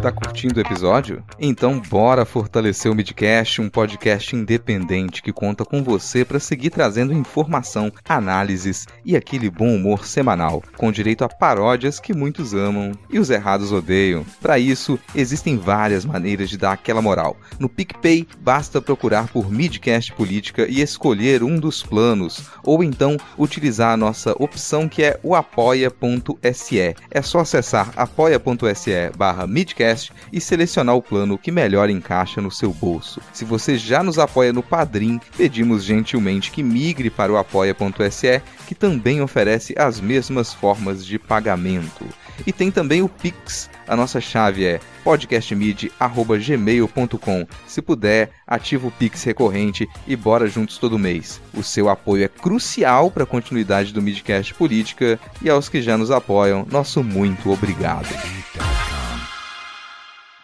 [0.02, 1.24] Tá curtindo o episódio?
[1.40, 7.12] Então bora fortalecer o Midcast, um podcast independente que conta com você para seguir trazendo
[7.12, 13.18] informação, análises e aquele bom humor semanal, com direito a paródias que muitos amam e
[13.26, 14.26] os errados odeiam.
[14.42, 17.36] Para isso, existem várias maneiras de dar aquela moral.
[17.60, 23.94] No PicPay, basta procurar por Midcast Política e escolher um dos planos, ou então utilizar
[23.94, 26.96] a nossa opção que é o apoia.se.
[27.12, 32.72] É só acessar apoia.se barra Midcast e selecionar o plano que melhor encaixa no seu
[32.72, 33.20] bolso.
[33.34, 38.76] Se você já nos apoia no Padrim, pedimos gentilmente que migre para o apoia.se, que
[38.76, 42.06] também oferece as mesmas formas de pagamento.
[42.46, 43.70] E tem também o Pix.
[43.88, 47.48] A nossa chave é podcastmid@gmail.com.
[47.68, 51.42] Se puder, ativa o Pix recorrente e bora juntos todo mês.
[51.54, 55.98] O seu apoio é crucial para a continuidade do Midcast Política e aos que já
[55.98, 58.08] nos apoiam, nosso muito obrigado.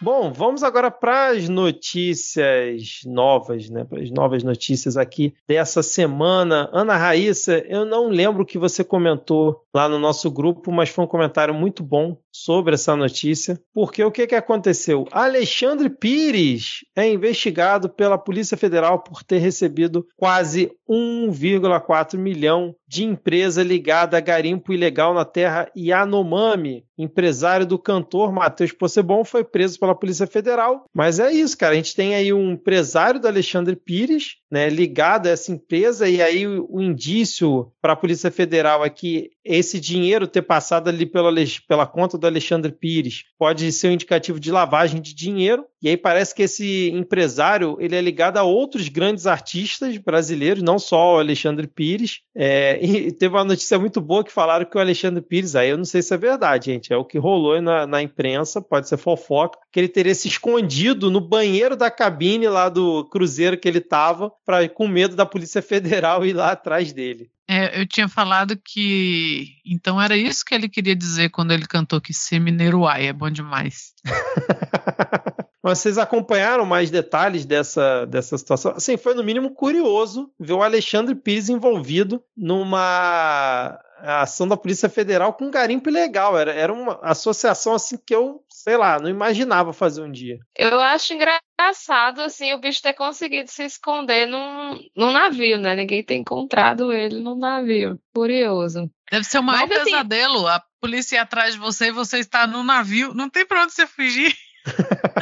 [0.02, 3.84] Bom, vamos agora para as notícias novas, né?
[3.84, 6.68] Para as novas notícias aqui dessa semana.
[6.72, 11.04] Ana Raíssa, eu não lembro o que você comentou lá no nosso grupo, mas foi
[11.04, 15.06] um comentário muito bom sobre essa notícia, porque o que, que aconteceu?
[15.12, 23.62] Alexandre Pires é investigado pela Polícia Federal por ter recebido quase 1,4 milhão de empresa
[23.62, 26.84] ligada a garimpo ilegal na terra Yanomami.
[26.98, 30.84] Empresário do cantor Matheus Possebon foi preso pela Polícia Federal.
[30.92, 31.72] Mas é isso, cara.
[31.72, 36.20] A gente tem aí um empresário do Alexandre Pires, né, ligado a essa empresa, e
[36.20, 41.04] aí o, o indício para a Polícia Federal é que esse dinheiro ter passado ali
[41.04, 41.32] pela,
[41.68, 45.64] pela conta do Alexandre Pires pode ser um indicativo de lavagem de dinheiro.
[45.82, 50.78] E aí parece que esse empresário ele é ligado a outros grandes artistas brasileiros, não
[50.78, 52.20] só o Alexandre Pires.
[52.36, 55.76] É, e teve uma notícia muito boa que falaram que o Alexandre Pires, aí eu
[55.76, 58.96] não sei se é verdade, gente, é o que rolou na, na imprensa, pode ser
[58.96, 63.78] fofoca, que ele teria se escondido no banheiro da cabine lá do cruzeiro que ele
[63.78, 64.32] estava
[64.74, 67.30] com medo da Polícia Federal ir lá atrás dele.
[67.52, 69.56] É, eu tinha falado que.
[69.66, 73.92] Então era isso que ele queria dizer quando ele cantou que Semineruai é bom demais.
[75.62, 78.72] Mas vocês acompanharam mais detalhes dessa, dessa situação?
[78.74, 85.34] Assim, foi no mínimo curioso ver o Alexandre Pires envolvido numa ação da Polícia Federal
[85.34, 86.36] com garimpo ilegal.
[86.36, 90.38] Era, era uma associação assim que eu, sei lá, não imaginava fazer um dia.
[90.56, 95.74] Eu acho engraçado assim o bicho ter conseguido se esconder num, num navio, né?
[95.74, 97.98] Ninguém tem encontrado ele no navio.
[98.14, 98.88] Curioso.
[99.10, 100.46] Deve ser o maior Mas, assim, pesadelo.
[100.46, 103.12] A polícia ir atrás de você e você está no navio.
[103.14, 104.32] Não tem pra onde você fugir.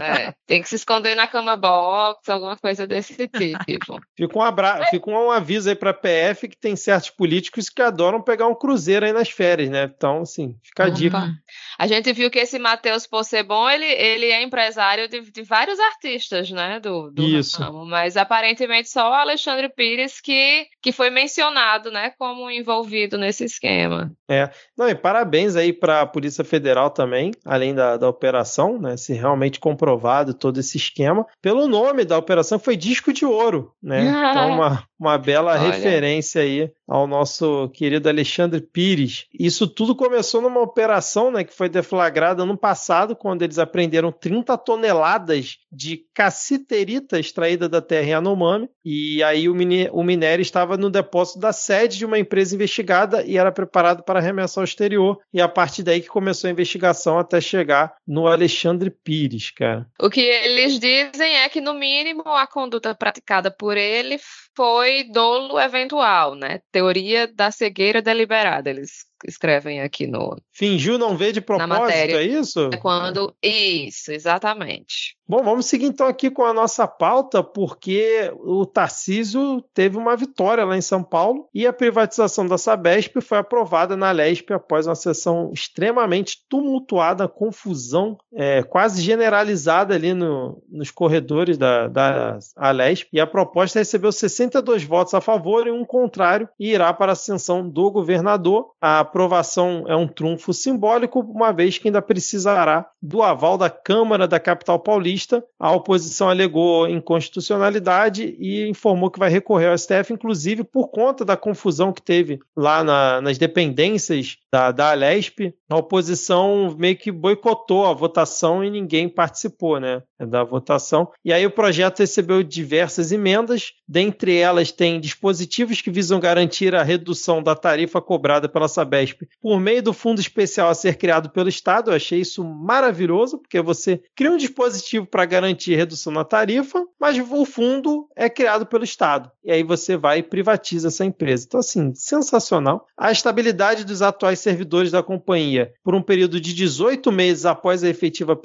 [0.00, 4.00] É, tem que se esconder na cama box, alguma coisa desse tipo.
[4.16, 4.86] Fica um, abra...
[4.90, 9.04] Fica um aviso aí pra PF que tem certos políticos que adoram pegar um cruzeiro
[9.04, 9.90] aí nas férias, né?
[9.94, 11.30] Então, assim, fica a dica.
[11.78, 16.50] A gente viu que esse Matheus Possebon, ele, ele é empresário de, de vários artistas,
[16.50, 16.80] né?
[16.80, 17.60] Do, do Isso.
[17.60, 22.12] Ramo, mas aparentemente só o Alexandre Pires que, que foi mencionado, né?
[22.18, 24.12] Como envolvido nesse esquema.
[24.28, 24.50] É.
[24.76, 28.87] Não, e parabéns aí para a Polícia Federal também, além da, da operação, né?
[28.96, 31.26] Se realmente comprovado todo esse esquema.
[31.40, 34.08] Pelo nome da operação foi Disco de Ouro, né?
[34.28, 35.70] Então, uma, uma bela Olha.
[35.70, 39.26] referência aí ao nosso querido Alexandre Pires.
[39.38, 44.56] Isso tudo começou numa operação né, que foi deflagrada no passado, quando eles apreenderam 30
[44.56, 49.54] toneladas de cassiterita extraída da terra Yanomami, e aí o,
[49.92, 54.18] o minério estava no depósito da sede de uma empresa investigada e era preparado para
[54.18, 58.90] arremessar ao exterior, e a partir daí que começou a investigação até chegar no Alexandre
[58.90, 59.86] Pires, cara.
[60.00, 64.18] O que eles dizem é que, no mínimo, a conduta praticada por ele
[64.56, 66.60] foi dolo eventual, né?
[66.72, 68.70] Teoria da cegueira deliberada.
[68.70, 70.36] Eles escrevem aqui no.
[70.52, 72.70] Fingiu não ver de propósito, é isso?
[72.72, 73.34] É quando.
[73.42, 75.18] Isso, exatamente.
[75.28, 80.64] Bom, vamos seguir então aqui com a nossa pauta, porque o Tarcísio teve uma vitória
[80.64, 84.94] lá em São Paulo e a privatização da Sabesp foi aprovada na Lesp após uma
[84.94, 92.38] sessão extremamente tumultuada, confusão é, quase generalizada ali no, nos corredores da, da
[92.72, 93.08] Lesp.
[93.12, 97.18] E a proposta recebeu 62 votos a favor e um contrário e irá para a
[97.18, 98.70] ascensão do governador.
[98.80, 104.28] A aprovação é um trunfo simbólico, uma vez que ainda precisará do aval da Câmara
[104.28, 105.42] da capital paulista.
[105.58, 111.36] A oposição alegou inconstitucionalidade e informou que vai recorrer ao STF, inclusive por conta da
[111.36, 115.54] confusão que teve lá na, nas dependências da, da Alesp.
[115.70, 121.10] A oposição meio que boicotou a votação e ninguém participou né, da votação.
[121.24, 126.82] E aí o projeto recebeu diversas emendas, dentre elas tem dispositivos que visam garantir a
[126.82, 128.97] redução da tarifa cobrada pela Sabesp
[129.40, 131.90] Por meio do fundo especial a ser criado pelo Estado.
[131.90, 137.18] Eu achei isso maravilhoso, porque você cria um dispositivo para garantir redução na tarifa, mas
[137.18, 139.30] o fundo é criado pelo Estado.
[139.44, 141.44] E aí você vai e privatiza essa empresa.
[141.46, 142.86] Então, assim, sensacional.
[142.96, 147.88] A estabilidade dos atuais servidores da companhia por um período de 18 meses após a
[147.88, 148.38] efetiva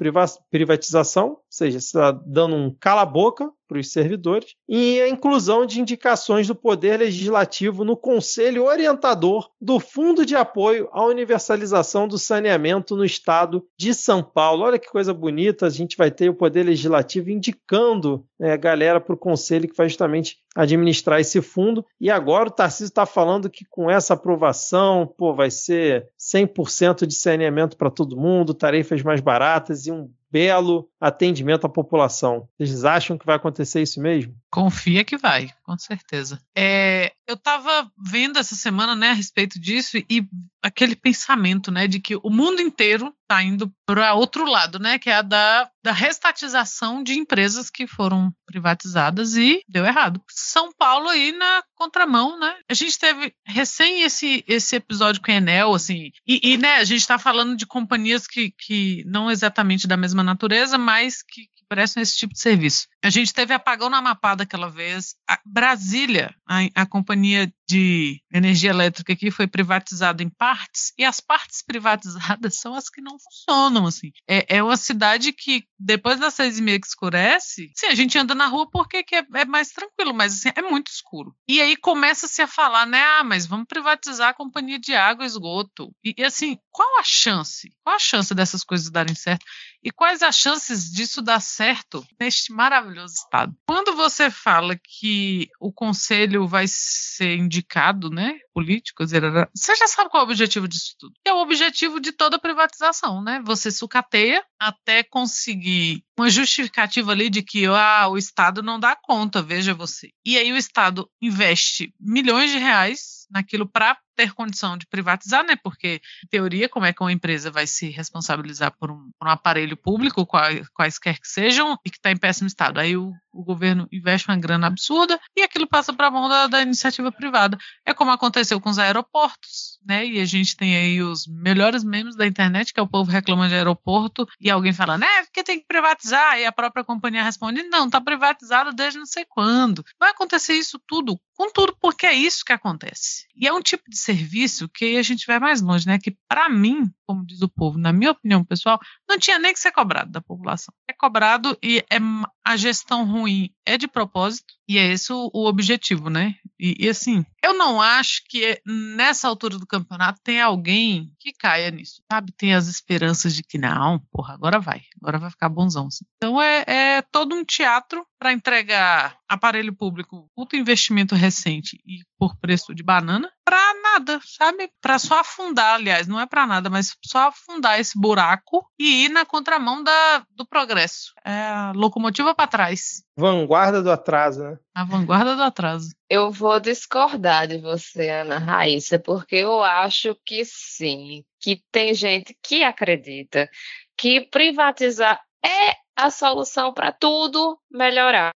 [0.50, 5.80] privatização, ou seja, você está dando um cala-boca para os servidores, e a inclusão de
[5.80, 12.96] indicações do Poder Legislativo no Conselho Orientador do Fundo de Apoio à Universalização do Saneamento
[12.96, 14.64] no Estado de São Paulo.
[14.64, 19.00] Olha que coisa bonita, a gente vai ter o Poder Legislativo indicando né, a galera
[19.00, 21.84] para o Conselho que vai justamente administrar esse fundo.
[22.00, 27.14] E agora o Tarcísio está falando que com essa aprovação, pô, vai ser 100% de
[27.14, 32.48] saneamento para todo mundo, tarifas mais baratas e um belo atendimento à população.
[32.58, 34.34] Vocês acham que vai acontecer isso mesmo?
[34.50, 36.40] Confia que vai, com certeza.
[36.58, 40.26] É, eu estava vendo essa semana, né, a respeito disso e
[40.60, 45.10] aquele pensamento, né, de que o mundo inteiro está indo para outro lado, né, que
[45.10, 50.22] é a da, da restatização de empresas que foram privatizadas e deu errado.
[50.30, 52.54] São Paulo aí na contramão, né?
[52.68, 56.84] A gente teve recém esse, esse episódio com a Enel, assim, e, e né, a
[56.84, 61.66] gente está falando de companhias que, que não exatamente da mesma natureza, mas que, que
[61.68, 62.86] prestam esse tipo de serviço.
[63.02, 65.16] A gente teve apagão na Amapá daquela vez.
[65.28, 71.20] A Brasília, a, a companhia de energia elétrica aqui foi privatizada em partes e as
[71.20, 74.12] partes privatizadas são as que não funcionam assim.
[74.28, 78.18] É, é uma cidade que depois das seis e meia que escurece, sim, a gente
[78.18, 81.34] anda na rua porque que é, é, mais tranquilo, mas assim, é muito escuro.
[81.48, 83.02] E aí começa-se a falar, né?
[83.02, 85.94] Ah, mas vamos privatizar a companhia de água e esgoto.
[86.04, 87.70] E, e assim, qual a chance?
[87.82, 89.44] Qual a chance dessas coisas darem certo?
[89.84, 93.54] E quais as chances disso dar certo neste maravilhoso estado?
[93.68, 100.22] Quando você fala que o conselho vai ser indicado, né, político, você já sabe qual
[100.22, 101.12] é o objetivo disso tudo.
[101.22, 103.42] É o objetivo de toda privatização, né?
[103.44, 109.42] Você sucateia até conseguir uma justificativa ali de que ah, o Estado não dá conta,
[109.42, 110.10] veja você.
[110.24, 115.56] E aí o Estado investe milhões de reais naquilo para ter condição de privatizar, né?
[115.62, 119.30] Porque, em teoria, como é que uma empresa vai se responsabilizar por um, por um
[119.30, 122.78] aparelho público, quais, quaisquer que sejam, e que está em péssimo estado?
[122.78, 126.46] Aí o, o, governo investe uma grana absurda e aquilo passa para a mão da,
[126.46, 127.58] da, iniciativa privada.
[127.84, 130.06] É como aconteceu com os aeroportos, né?
[130.06, 133.48] E a gente tem aí os melhores memes da internet, que é o povo reclamando
[133.48, 136.38] de aeroporto e alguém falando, é, porque tem que privatizar.
[136.38, 139.84] E a própria companhia responde, não, está privatizado desde não sei quando.
[139.98, 143.26] Vai acontecer isso tudo com tudo, porque é isso que acontece.
[143.34, 145.98] E é um tipo de serviço que a gente vai mais longe, né?
[145.98, 148.78] Que para mim, como diz o povo, na minha opinião pessoal,
[149.08, 150.72] não tinha nem que ser cobrado da população.
[150.88, 151.98] É cobrado e é
[152.44, 156.34] a gestão ruim é de propósito e é esse o, objetivo, né?
[156.58, 161.70] E, e, assim, eu não acho que nessa altura do campeonato tem alguém que caia
[161.70, 162.32] nisso, sabe?
[162.32, 165.86] Tem as esperanças de que não, porra, agora vai, agora vai ficar bonzão.
[165.86, 166.04] Assim.
[166.16, 172.36] Então é, é todo um teatro para entregar aparelho público, puto investimento recente e por
[172.36, 174.70] preço de banana, para nada, sabe?
[174.80, 179.08] Para só afundar, aliás, não é para nada, mas só afundar esse buraco e ir
[179.08, 181.12] na contramão da, do progresso.
[181.24, 183.02] É a locomotiva para trás.
[183.16, 184.58] Vanguarda do atraso, né?
[184.74, 185.90] A vanguarda do atraso.
[186.08, 192.36] Eu vou discordar de você, Ana Raíssa, porque eu acho que sim, que tem gente
[192.42, 193.48] que acredita
[193.96, 198.32] que privatizar é a solução para tudo melhorar.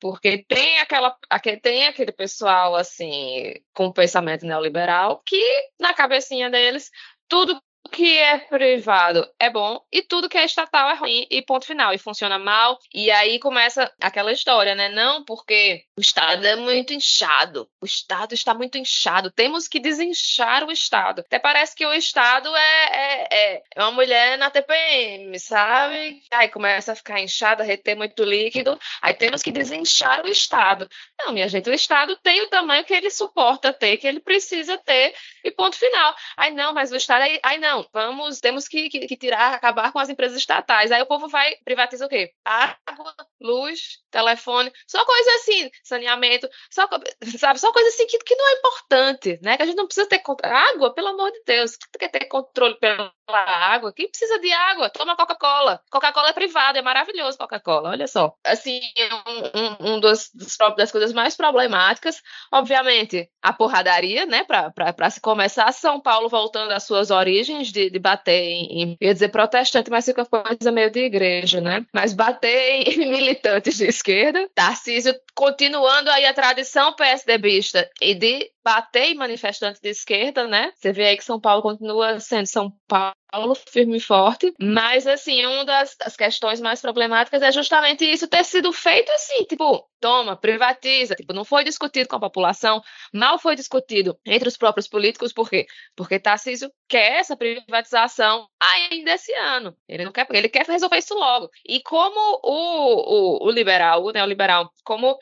[0.00, 1.16] Porque tem aquela
[1.62, 5.42] tem aquele pessoal assim com pensamento neoliberal que
[5.78, 6.90] na cabecinha deles
[7.28, 7.60] tudo
[7.90, 11.92] que é privado é bom e tudo que é estatal é ruim e ponto final
[11.92, 14.88] e funciona mal e aí começa aquela história, né?
[14.88, 20.64] Não porque o Estado é muito inchado, o Estado está muito inchado, temos que desinchar
[20.64, 21.20] o Estado.
[21.20, 26.22] Até parece que o Estado é, é, é uma mulher na TPM, sabe?
[26.32, 30.88] Aí começa a ficar inchada, reter muito líquido, aí temos que desinchar o Estado.
[31.18, 34.78] Não, minha gente, o Estado tem o tamanho que ele suporta ter, que ele precisa
[34.78, 35.14] ter
[35.44, 36.14] e ponto final.
[36.36, 39.92] Aí não, mas o Estado, aí, aí não, vamos, temos que, que, que, tirar, acabar
[39.92, 40.90] com as empresas estatais.
[40.90, 42.32] Aí o povo vai privatizar o quê?
[42.44, 46.88] Água, luz, telefone, só coisa assim, saneamento, só,
[47.38, 49.56] sabe, só coisa assim que, que não é importante, né?
[49.56, 51.76] Que a gente não precisa ter água, pelo amor de Deus.
[51.76, 53.92] Que quer ter controle pela água?
[53.92, 54.90] Quem precisa de água?
[54.90, 55.80] Toma Coca-Cola.
[55.90, 58.34] Coca-Cola é privada, é maravilhoso Coca-Cola, olha só.
[58.44, 58.80] Assim,
[59.26, 62.20] um, um, um dos, dos, das coisas mais problemáticas,
[62.52, 64.44] obviamente, a porradaria, né?
[64.44, 69.12] Para se começar, São Paulo voltando às suas origens de, de bater em, em, ia
[69.12, 71.84] dizer protestante, mas fica coisa meio de igreja, né?
[71.92, 79.10] Mas bater em militantes de esquerda, Tarcísio continuando aí a tradição PSDBista e de bater
[79.10, 80.72] em manifestantes de esquerda, né?
[80.76, 85.44] Você vê aí que São Paulo continua sendo São Paulo firme e forte, mas assim,
[85.44, 90.36] uma das, das, questões mais problemáticas é justamente isso ter sido feito assim, tipo, toma,
[90.36, 92.82] privatiza, tipo, não foi discutido com a população,
[93.14, 95.64] mal foi discutido entre os próprios políticos, por quê?
[95.94, 101.14] Porque Tarcísio quer essa privatização ainda esse ano, ele não quer, ele quer resolver isso
[101.14, 105.16] logo, e como o, o, o liberal, o neoliberal, como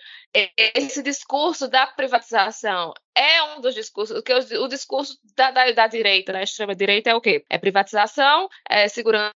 [0.57, 5.87] esse discurso da privatização é um dos discursos, que o, o discurso da, da, da,
[5.87, 7.45] direita, da extrema-direita, é o quê?
[7.51, 9.35] É privatização, é segurança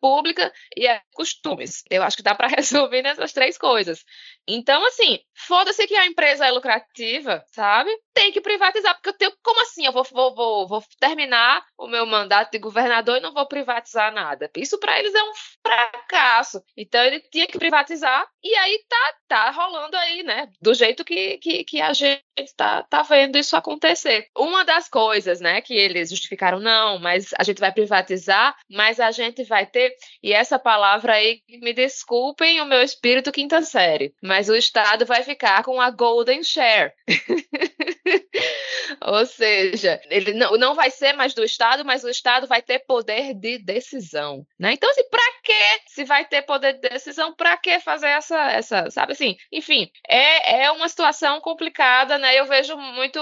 [0.00, 1.82] pública e é costumes.
[1.90, 4.04] Eu acho que dá para resolver nessas três coisas.
[4.46, 7.90] Então, assim, foda-se que a empresa é lucrativa, sabe?
[8.14, 9.32] Tem que privatizar, porque eu tenho.
[9.42, 9.86] Como assim?
[9.86, 14.12] Eu vou, vou, vou, vou terminar o meu mandato de governador e não vou privatizar
[14.12, 14.50] nada.
[14.56, 15.32] Isso para eles é um
[15.66, 16.62] fracasso.
[16.76, 20.48] Então, ele tinha que privatizar e aí tá, tá rolando aí, né?
[20.60, 22.22] Do jeito que, que, que a gente
[22.56, 24.28] tá, tá vendo isso acontecer.
[24.36, 29.10] Uma das coisas, né, que eles justificaram, não, mas a gente vai privatizar, mas a
[29.10, 29.94] gente vai ter.
[30.22, 35.22] E essa palavra aí, me desculpem o meu espírito quinta série, mas o Estado vai
[35.22, 36.92] ficar com a Golden Share.
[39.02, 42.80] Ou seja, ele não, não vai ser mais do Estado, mas o Estado vai ter
[42.80, 44.46] poder de decisão.
[44.58, 44.72] Né?
[44.72, 45.52] Então, assim, para que
[45.88, 47.34] se vai ter poder de decisão?
[47.34, 49.36] Para que fazer essa, essa, sabe assim?
[49.52, 52.38] Enfim, é, é uma situação complicada, né?
[52.38, 53.20] Eu vejo muito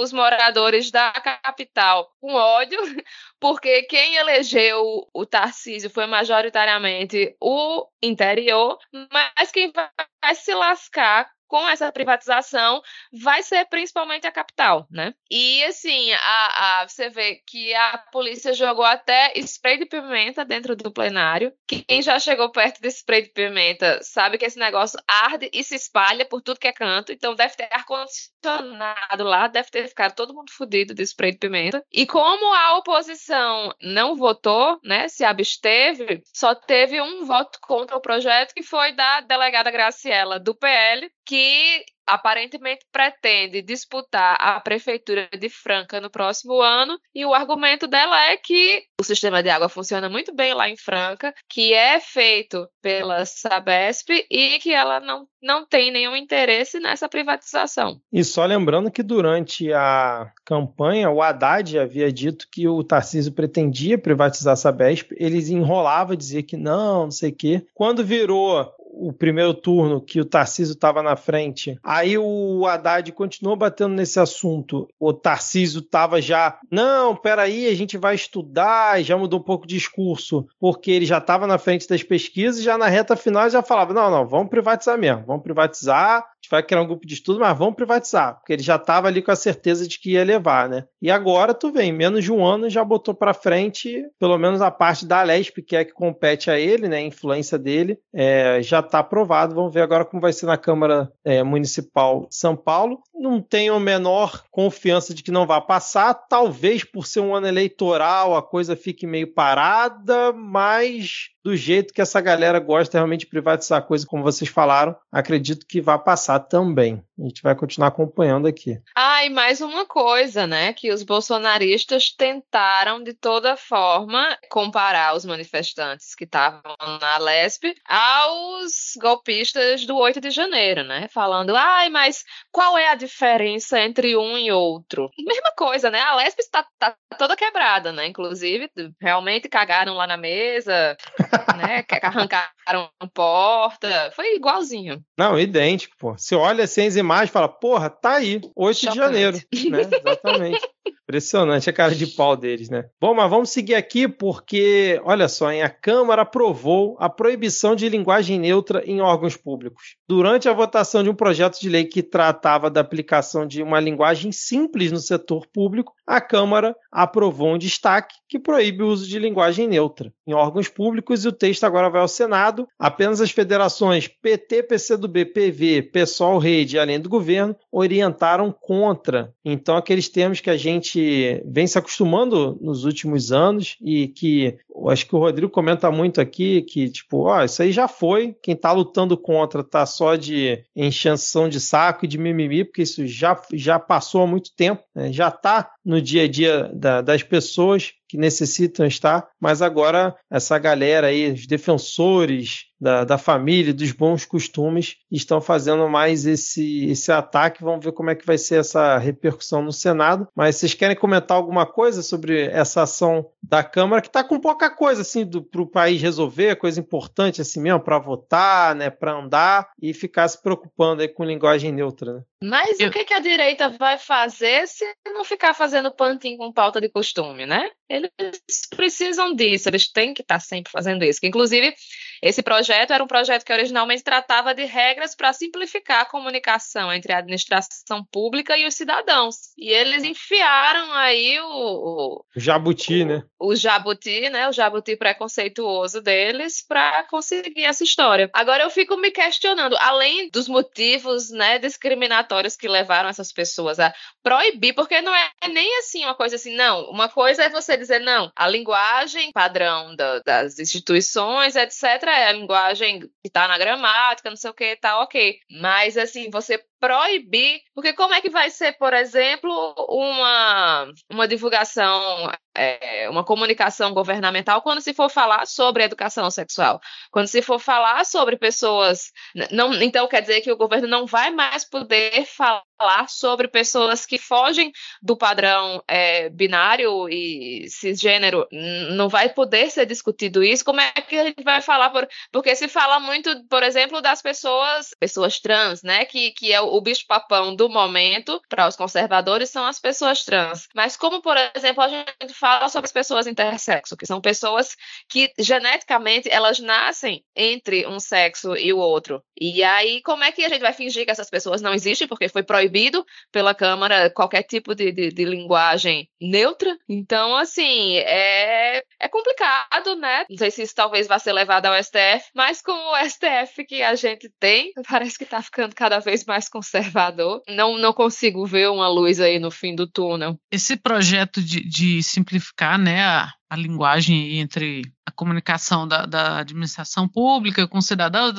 [0.00, 2.78] os moradores da capital com ódio,
[3.40, 5.55] porque quem elegeu o Tarcísio
[5.90, 8.78] foi majoritariamente o interior,
[9.12, 12.82] mas quem vai se lascar com essa privatização
[13.12, 15.14] vai ser principalmente a capital, né?
[15.30, 20.76] E assim, a, a, você vê que a polícia jogou até spray de pimenta dentro
[20.76, 21.52] do plenário.
[21.66, 25.74] Quem já chegou perto desse spray de pimenta sabe que esse negócio arde e se
[25.74, 27.12] espalha por tudo que é canto.
[27.12, 31.82] Então deve ter ar-condicionado lá, deve ter ficado todo mundo fodido de spray de pimenta.
[31.92, 38.00] E como a oposição não votou, né, se absteve, só teve um voto contra o
[38.00, 45.48] projeto que foi da delegada Graciela do PL, que aparentemente pretende disputar a prefeitura de
[45.48, 50.08] Franca no próximo ano e o argumento dela é que o sistema de água funciona
[50.08, 55.66] muito bem lá em Franca, que é feito pela Sabesp e que ela não, não
[55.66, 58.00] tem nenhum interesse nessa privatização.
[58.12, 63.98] E só lembrando que durante a campanha o Haddad havia dito que o Tarcísio pretendia
[63.98, 67.66] privatizar a Sabesp, eles enrolava dizia que não, não sei o quê.
[67.74, 71.78] Quando virou o primeiro turno que o Tarcísio estava na frente.
[71.82, 74.88] Aí o Haddad continuou batendo nesse assunto.
[74.98, 79.68] O Tarcísio estava já, não, peraí, a gente vai estudar, já mudou um pouco o
[79.68, 83.62] discurso, porque ele já estava na frente das pesquisas e já na reta final já
[83.62, 87.40] falava, não, não, vamos privatizar mesmo, vamos privatizar, gente vai criar um grupo de estudo,
[87.40, 90.68] mas vamos privatizar, porque ele já estava ali com a certeza de que ia levar,
[90.68, 90.84] né?
[91.02, 94.70] E agora tu vem, menos de um ano já botou para frente, pelo menos a
[94.70, 96.98] parte da Lesp, que é que compete a ele, né?
[96.98, 99.54] A influência dele, é, já está aprovado.
[99.54, 103.00] Vamos ver agora como vai ser na Câmara é, Municipal de São Paulo.
[103.14, 107.48] Não tenho a menor confiança de que não vá passar, talvez por ser um ano
[107.48, 113.26] eleitoral a coisa fique meio parada, mas do jeito que essa galera gosta realmente de
[113.28, 117.05] privatizar coisa, como vocês falaram, acredito que vai passar também.
[117.18, 118.78] A gente vai continuar acompanhando aqui.
[118.94, 120.74] Ah, e mais uma coisa, né?
[120.74, 128.92] Que os bolsonaristas tentaram de toda forma comparar os manifestantes que estavam na Lesp aos
[129.00, 131.08] golpistas do 8 de janeiro, né?
[131.08, 135.10] Falando, ai, mas qual é a diferença entre um e outro?
[135.18, 136.00] Mesma coisa, né?
[136.00, 138.06] A Lesp está tá toda quebrada, né?
[138.06, 140.96] Inclusive, realmente cagaram lá na mesa.
[141.56, 141.84] né?
[142.02, 144.12] Arrancaram a porta.
[144.14, 145.02] Foi igualzinho.
[145.16, 146.12] Não, idêntico, pô.
[146.12, 146.82] Você olha assim
[147.24, 148.92] e fala, porra, tá aí, 8 Chocante.
[148.92, 149.36] de janeiro.
[149.70, 149.80] Né?
[149.82, 150.68] Exatamente.
[151.08, 152.86] Impressionante a cara de pau deles, né?
[153.00, 157.88] Bom, mas vamos seguir aqui porque, olha só, hein, a Câmara aprovou a proibição de
[157.88, 159.94] linguagem neutra em órgãos públicos.
[160.08, 164.32] Durante a votação de um projeto de lei que tratava da aplicação de uma linguagem
[164.32, 169.68] simples no setor público, a Câmara aprovou um destaque que proíbe o uso de linguagem
[169.68, 172.66] neutra em órgãos públicos e o texto agora vai ao Senado.
[172.78, 179.32] Apenas as federações PT, PCdoB, PV, PSOL, Rede, além do governo, orientaram contra.
[179.44, 185.06] Então, aqueles termos que a gente vem se acostumando nos últimos anos e que acho
[185.06, 188.36] que o Rodrigo comenta muito aqui que, tipo, ó, isso aí já foi.
[188.42, 193.06] Quem está lutando contra tá só de encheção de saco e de mimimi, porque isso
[193.06, 195.12] já, já passou há muito tempo, né?
[195.12, 200.58] já está no dia a dia da, das pessoas que necessitam estar, mas agora essa
[200.58, 207.10] galera aí, os defensores da, da família, dos bons costumes, estão fazendo mais esse, esse
[207.10, 207.64] ataque.
[207.64, 210.28] Vamos ver como é que vai ser essa repercussão no Senado.
[210.34, 214.68] Mas vocês querem comentar alguma coisa sobre essa ação da Câmara, que está com pouca
[214.68, 219.70] coisa assim para o país resolver, coisa importante assim mesmo, para votar, né, para andar
[219.80, 222.14] e ficar se preocupando aí com linguagem neutra.
[222.14, 222.22] Né?
[222.42, 222.88] Mas Eu...
[222.88, 226.88] o que, que a direita vai fazer se não ficar fazendo pantin com pauta de
[226.88, 227.70] costume, né?
[227.96, 228.40] Eles
[228.74, 231.20] precisam disso, eles têm que estar sempre fazendo isso.
[231.22, 231.74] Inclusive,
[232.22, 237.12] esse projeto era um projeto que originalmente tratava de regras para simplificar a comunicação entre
[237.12, 239.52] a administração pública e os cidadãos.
[239.56, 242.24] E eles enfiaram aí o.
[242.34, 243.22] O, jabuti, o, né?
[243.38, 244.48] O jabuti, né?
[244.48, 248.30] O jabuti preconceituoso deles para conseguir essa história.
[248.32, 253.94] Agora eu fico me questionando, além dos motivos né, discriminatórios que levaram essas pessoas a
[254.22, 256.90] proibir, porque não é nem assim uma coisa assim, não.
[256.90, 262.32] Uma coisa é você dizer, não, a linguagem padrão da, das instituições, etc., é a
[262.32, 265.38] linguagem que está na gramática, não sei o que, tá ok.
[265.60, 272.30] Mas, assim, você proibir, porque como é que vai ser, por exemplo, uma, uma divulgação,
[272.54, 278.04] é, uma comunicação governamental quando se for falar sobre educação sexual, quando se for falar
[278.04, 279.10] sobre pessoas,
[279.50, 284.18] não, então quer dizer que o governo não vai mais poder falar sobre pessoas que
[284.18, 284.70] fogem
[285.02, 288.46] do padrão é, binário e cisgênero,
[288.90, 292.54] não vai poder ser discutido isso, como é que a gente vai falar, por, porque
[292.54, 297.54] se fala muito, por exemplo, das pessoas, pessoas trans, né, que, que é o bicho-papão
[297.54, 300.68] do momento para os conservadores são as pessoas trans.
[300.74, 304.76] Mas como, por exemplo, a gente fala sobre as pessoas intersexo, que são pessoas
[305.08, 309.22] que geneticamente elas nascem entre um sexo e o outro.
[309.38, 312.08] E aí, como é que a gente vai fingir que essas pessoas não existem?
[312.08, 316.76] Porque foi proibido pela Câmara qualquer tipo de, de, de linguagem neutra.
[316.88, 320.24] Então, assim, é, é complicado, né?
[320.30, 323.82] Não sei se isso talvez vá ser levado ao STF, mas com o STF que
[323.82, 327.42] a gente tem, parece que está ficando cada vez mais conservador.
[327.48, 330.38] Não, não consigo ver uma luz aí no fim do túnel.
[330.50, 337.08] Esse projeto de, de simplificar né, a, a linguagem entre a comunicação da, da, administração
[337.08, 338.34] pública com cidadãos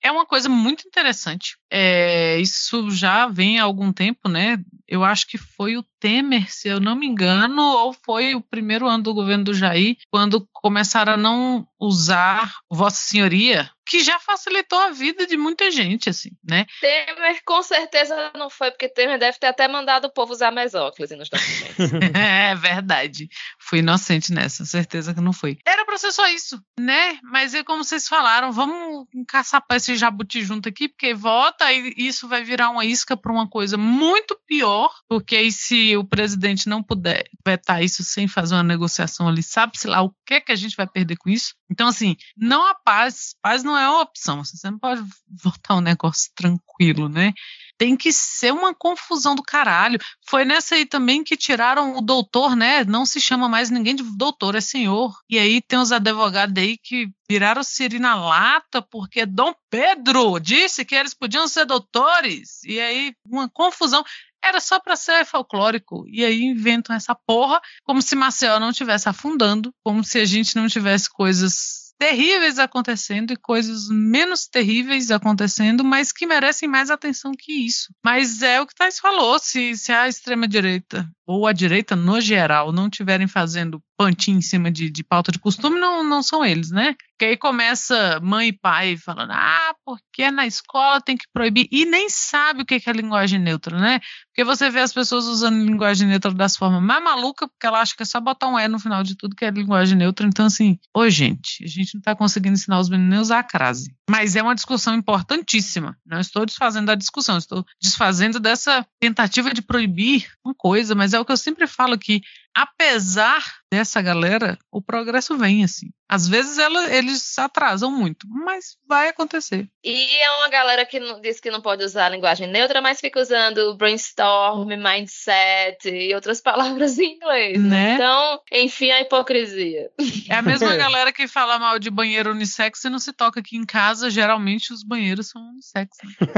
[0.00, 1.56] é uma coisa muito interessante.
[1.70, 4.56] É, isso já vem há algum tempo, né?
[4.86, 8.86] Eu acho que foi o Temer, se eu não me engano, ou foi o primeiro
[8.86, 14.78] ano do governo do Jair, quando começaram a não usar Vossa Senhoria, que já facilitou
[14.78, 16.64] a vida de muita gente, assim, né?
[16.80, 21.16] Temer com certeza não foi, porque Temer deve ter até mandado o povo usar mesóclise
[21.16, 21.76] nos documentos.
[22.14, 23.28] é verdade.
[23.58, 25.58] Fui inocente nessa nessa, certeza que não foi.
[25.66, 27.18] Era pra ser só isso, né?
[27.22, 32.28] Mas é como vocês falaram, vamos caçar esse jabuti junto aqui, porque vota e isso
[32.28, 36.82] vai virar uma isca para uma coisa muito pior, porque aí se o presidente não
[36.82, 40.56] puder vetar isso sem fazer uma negociação ali, sabe-se lá o que é que a
[40.56, 41.54] gente vai perder com isso?
[41.70, 45.02] Então, assim, não há paz, paz não é uma opção, você não pode
[45.42, 47.32] votar um negócio tranquilo, né?
[47.76, 49.98] tem que ser uma confusão do caralho.
[50.26, 52.84] Foi nessa aí também que tiraram o doutor, né?
[52.84, 55.14] Não se chama mais ninguém de doutor, é senhor.
[55.28, 60.84] E aí tem os advogados aí que viraram Siri na lata porque Dom Pedro disse
[60.84, 62.62] que eles podiam ser doutores.
[62.64, 64.04] E aí uma confusão
[64.42, 66.04] era só para ser folclórico.
[66.06, 70.54] E aí inventam essa porra, como se Maceió não estivesse afundando, como se a gente
[70.54, 77.32] não tivesse coisas terríveis acontecendo e coisas menos terríveis acontecendo, mas que merecem mais atenção
[77.36, 77.92] que isso.
[78.04, 82.72] Mas é o que Thais falou: se, se a extrema-direita ou a direita no geral
[82.72, 86.70] não estiverem fazendo pantinho em cima de, de pauta de costume, não, não são eles,
[86.70, 86.94] né?
[87.18, 91.84] Que aí começa mãe e pai falando, ah, porque na escola tem que proibir, e
[91.84, 94.00] nem sabe o que é linguagem neutra, né?
[94.34, 97.94] Porque você vê as pessoas usando linguagem neutra das formas mais malucas, porque ela acha
[97.96, 100.26] que é só botar um E no final de tudo que é linguagem neutra.
[100.26, 103.44] Então, assim, ô gente, a gente não tá conseguindo ensinar os meninos a usar a
[103.44, 103.94] crase.
[104.10, 105.96] Mas é uma discussão importantíssima.
[106.04, 111.20] Não estou desfazendo da discussão, estou desfazendo dessa tentativa de proibir uma coisa, mas é
[111.20, 112.20] o que eu sempre falo que
[112.54, 115.90] apesar dessa galera, o progresso vem assim.
[116.08, 119.66] Às vezes ela, eles atrasam muito, mas vai acontecer.
[119.82, 123.00] E é uma galera que não, diz que não pode usar a linguagem neutra, mas
[123.00, 127.60] fica usando brainstorm, mindset e outras palavras em inglês.
[127.60, 127.94] Né?
[127.94, 129.90] Então, enfim, a hipocrisia.
[130.28, 133.56] É a mesma galera que fala mal de banheiro unissex e não se toca aqui
[133.56, 134.08] em casa.
[134.10, 135.96] Geralmente os banheiros são unissex.
[136.04, 136.28] Né?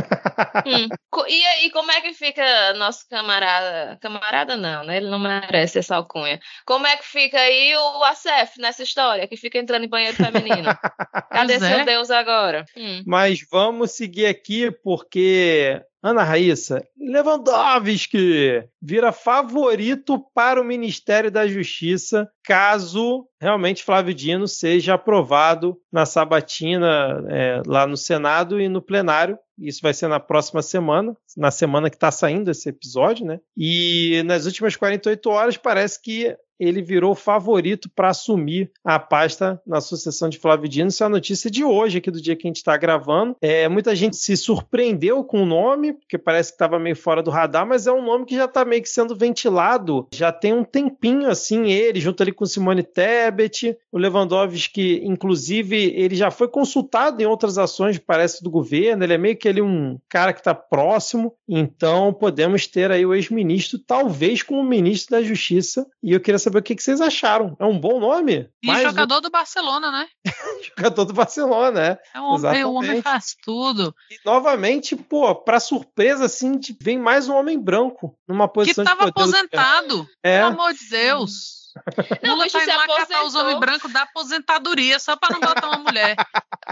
[0.65, 0.89] hum.
[1.29, 3.99] E aí, como é que fica nosso camarada?
[4.01, 4.99] Camarada não, né?
[4.99, 6.41] Ele não merece essa alcunha.
[6.65, 9.27] Como é que fica aí o ACF nessa história?
[9.27, 10.69] Que fica entrando em banheiro feminino.
[11.31, 11.85] Cadê seu é.
[11.85, 12.65] Deus agora?
[12.77, 13.03] Hum.
[13.07, 22.31] Mas vamos seguir aqui porque Ana Raíssa, Lewandowski vira favorito para o Ministério da Justiça
[22.45, 29.39] caso realmente Flávio Dino seja aprovado na sabatina é, lá no Senado e no plenário.
[29.59, 33.41] Isso vai ser na próxima semana, na semana que está saindo esse episódio, né?
[33.57, 39.81] E nas últimas 48 horas parece que ele virou favorito para assumir a pasta na
[39.81, 40.89] sucessão de Flávio Dino.
[40.89, 43.37] Isso é a notícia de hoje, aqui do dia que a gente está gravando.
[43.41, 47.31] É, muita gente se surpreendeu com o nome, porque parece que estava meio fora do
[47.31, 50.07] radar, mas é um nome que já está meio que sendo ventilado.
[50.13, 53.36] Já tem um tempinho assim, ele, junto ali com Simone Tebet,
[53.93, 59.05] o Lewandowski, inclusive, ele já foi consultado em outras ações, parece, do governo.
[59.05, 61.35] Ele é meio que ele um cara que está próximo.
[61.49, 65.87] Então, podemos ter aí o ex-ministro, talvez como ministro da Justiça.
[66.03, 67.57] E eu queria saber o que, vocês acharam.
[67.59, 68.49] É um bom nome?
[68.63, 69.21] E Mais jogador um...
[69.21, 70.07] do Barcelona, né?
[70.77, 71.99] jogador do Barcelona, é.
[72.15, 73.95] É um homem, o homem faz tudo.
[74.11, 79.09] E novamente, pô, pra surpresa, assim, vem mais um homem branco numa posição que tava
[79.09, 80.07] aposentado.
[80.23, 80.41] É.
[80.41, 81.66] Pelo amor de Deus.
[82.23, 85.69] Não, Lula tá indo lá catar os homens brancos da aposentadoria, só para não botar
[85.69, 86.17] uma mulher.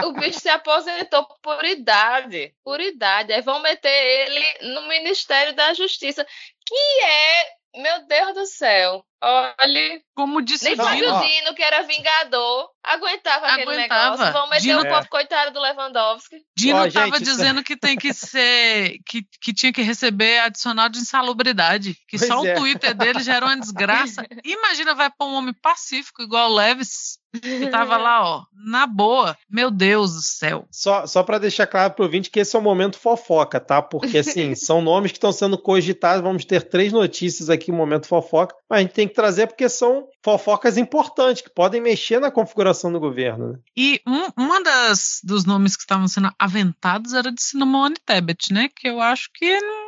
[0.03, 2.53] o bicho se aposentou por idade.
[2.63, 3.33] Por idade.
[3.33, 6.25] Aí vão meter ele no Ministério da Justiça,
[6.65, 9.05] que é meu Deus do céu.
[9.21, 10.01] Olha.
[10.13, 13.53] Como disse Nem Flávio Dino, que era vingador, aguentava, aguentava.
[13.53, 14.33] aquele negócio.
[14.33, 14.81] Vamos meter Dino...
[14.81, 16.37] o povo coitado do Lewandowski.
[16.55, 18.99] Dino oh, tava gente, dizendo que tem que ser.
[19.05, 21.95] Que, que tinha que receber adicional de insalubridade.
[22.07, 22.53] Que pois só é.
[22.53, 24.23] o Twitter dele já era uma desgraça.
[24.45, 27.17] Imagina, vai para um homem pacífico igual o Leves.
[27.41, 29.37] Que tava lá, ó, na boa.
[29.49, 30.67] Meu Deus do céu.
[30.71, 33.81] Só, só para deixar claro pro ouvinte que esse é o momento fofoca, tá?
[33.81, 36.23] Porque, assim, são nomes que estão sendo cogitados.
[36.23, 38.55] Vamos ter três notícias aqui, momento fofoca.
[38.69, 42.91] Mas a gente tem que trazer porque são fofocas importantes, que podem mexer na configuração
[42.91, 43.53] do governo.
[43.53, 43.59] Né?
[43.77, 48.69] E um, uma das dos nomes que estavam sendo aventados era de Cinnamon Tebet, né?
[48.75, 49.84] Que eu acho que não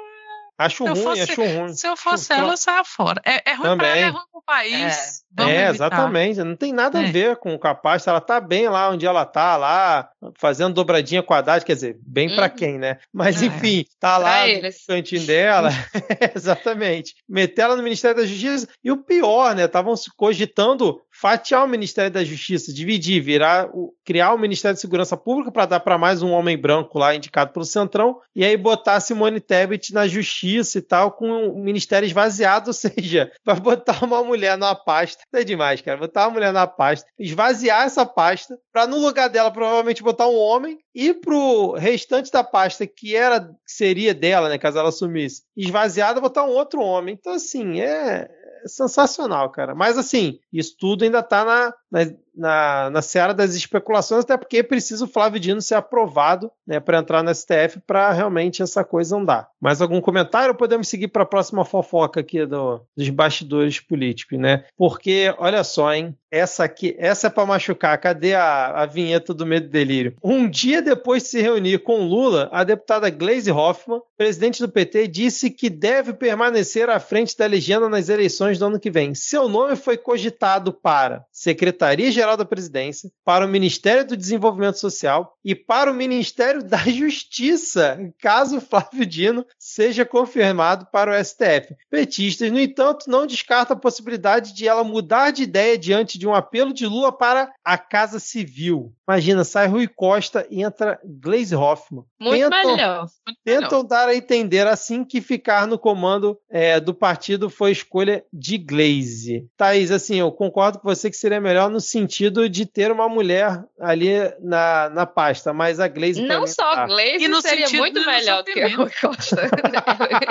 [0.58, 1.74] Acho ruim, fosse, acho ruim.
[1.74, 3.22] Se eu fosse acho ela, eu saia fora.
[3.24, 3.78] É, é ruim Também.
[3.78, 5.24] pra ela, é ruim pro país.
[5.38, 6.44] É, é exatamente.
[6.44, 7.08] Não tem nada é.
[7.08, 8.08] a ver com o capaz.
[8.08, 12.36] Ela tá bem lá onde ela tá, lá, fazendo dobradinha quadrada, quer dizer, bem hum.
[12.36, 12.98] para quem, né?
[13.14, 13.46] Mas é.
[13.46, 15.70] enfim, tá lá no cantinho dela.
[16.36, 17.16] exatamente.
[17.30, 18.68] Meter ela no Ministério da Justiça.
[18.84, 19.66] E o pior, né?
[19.66, 25.18] Estavam cogitando fatiar o Ministério da Justiça, dividir, virar, o, criar o Ministério de Segurança
[25.18, 29.00] Pública para dar para mais um homem branco lá indicado pelo Centrão, e aí botar
[29.00, 34.24] Simone Tebet na Justiça e tal, com o Ministério esvaziado, ou seja, vai botar uma
[34.24, 38.86] mulher na pasta, é demais, cara, botar uma mulher na pasta, esvaziar essa pasta, para
[38.86, 44.14] no lugar dela provavelmente botar um homem, e pro restante da pasta que era seria
[44.14, 47.16] dela, né, caso ela assumisse, esvaziada, botar um outro homem.
[47.20, 48.30] Então, assim, é,
[48.66, 49.76] sensacional, cara.
[49.76, 54.62] Mas assim, isso tudo ainda tá na, na, na, na seara das especulações, até porque
[54.62, 59.18] precisa o Flávio Dino ser aprovado né, para entrar no STF para realmente essa coisa
[59.18, 59.50] andar.
[59.60, 64.66] Mais algum comentário podemos seguir para a próxima fofoca aqui do, dos bastidores políticos, né?
[64.78, 66.16] Porque, olha só, hein?
[66.30, 67.98] Essa aqui, essa é para machucar.
[67.98, 70.16] Cadê a, a vinheta do Medo e Delírio?
[70.22, 75.08] Um dia depois de se reunir com Lula, a deputada Gleisi Hoffmann, presidente do PT,
[75.08, 79.16] disse que deve permanecer à frente da legenda nas eleições do ano que vem.
[79.16, 85.56] Seu nome foi cogitado para Secretaria-Geral da Presidência, para o Ministério do Desenvolvimento Social e
[85.56, 91.74] para o Ministério da Justiça, caso Flávio Dino seja confirmado para o STF.
[91.90, 96.34] Petistas, no entanto, não descartam a possibilidade de ela mudar de ideia diante de um
[96.34, 98.94] apelo de Lula para a Casa Civil.
[99.08, 102.04] Imagina, sai Rui Costa e entra Glaze Hoffman.
[102.20, 103.08] Muito tentam, melhor.
[103.26, 103.84] Muito tentam melhor.
[103.84, 109.48] dar a entender assim que ficar no comando é, do partido foi escolha de Glaze.
[109.56, 113.64] Thaís, assim, eu concordo com você que seria melhor no sentido de ter uma mulher
[113.80, 114.12] ali
[114.42, 116.22] na, na pasta, mas a Glaze.
[116.22, 116.88] Não só tá.
[116.88, 119.38] Glaze e no seria muito melhor do que o Rui Costa.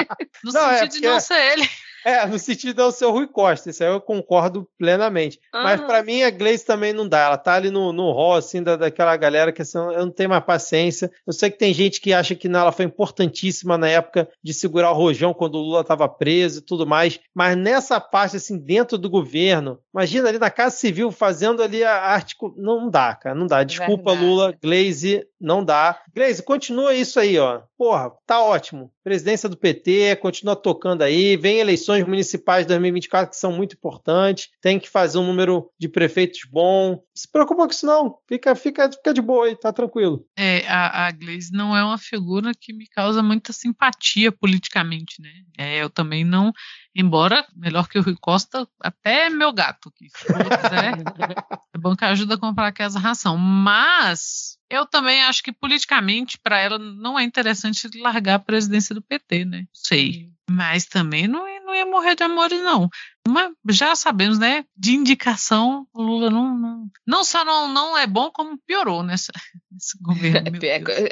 [0.44, 1.00] no não, é sentido é porque...
[1.00, 1.68] de não ser ele.
[2.06, 5.40] É, no sentido é o seu Rui Costa, isso aí eu concordo plenamente.
[5.52, 5.64] Uhum.
[5.64, 8.62] Mas para mim a Gleice também não dá, ela tá ali no, no hall, assim,
[8.62, 11.10] da, daquela galera que assim, eu não tenho mais paciência.
[11.26, 14.54] Eu sei que tem gente que acha que não, ela foi importantíssima na época de
[14.54, 18.56] segurar o Rojão quando o Lula estava preso e tudo mais, mas nessa parte, assim,
[18.56, 23.34] dentro do governo, imagina ali na Casa Civil fazendo ali a arte, não dá, cara,
[23.34, 23.64] não dá.
[23.64, 24.24] Desculpa, Verdade.
[24.24, 25.98] Lula, Gleice, não dá.
[26.14, 27.62] Gleice, continua isso aí, ó.
[27.78, 28.90] Porra, tá ótimo.
[29.04, 34.48] Presidência do PT, continua tocando aí, vem eleições municipais de 2024 que são muito importantes,
[34.62, 36.92] tem que fazer um número de prefeitos bom.
[36.92, 40.26] Não se preocupa com isso não, fica, fica, fica de boa aí, tá tranquilo.
[40.36, 45.30] É, a, a Gleisi não é uma figura que me causa muita simpatia politicamente, né?
[45.58, 46.52] É, eu também não,
[46.94, 50.94] embora melhor que o Rui Costa, até meu gato, que se quiser,
[51.74, 56.58] é bom que ajuda a comprar aquela ração, mas eu também acho que politicamente para
[56.58, 59.66] ela não é interessante largar a presidência do PT, né?
[59.72, 60.30] Sei.
[60.48, 62.88] Mas também não, não ia morrer de amores, não.
[63.26, 64.64] Mas já sabemos, né?
[64.76, 69.32] De indicação, o Lula não, não, não só não, não é bom, como piorou nessa,
[69.70, 70.56] nesse governo.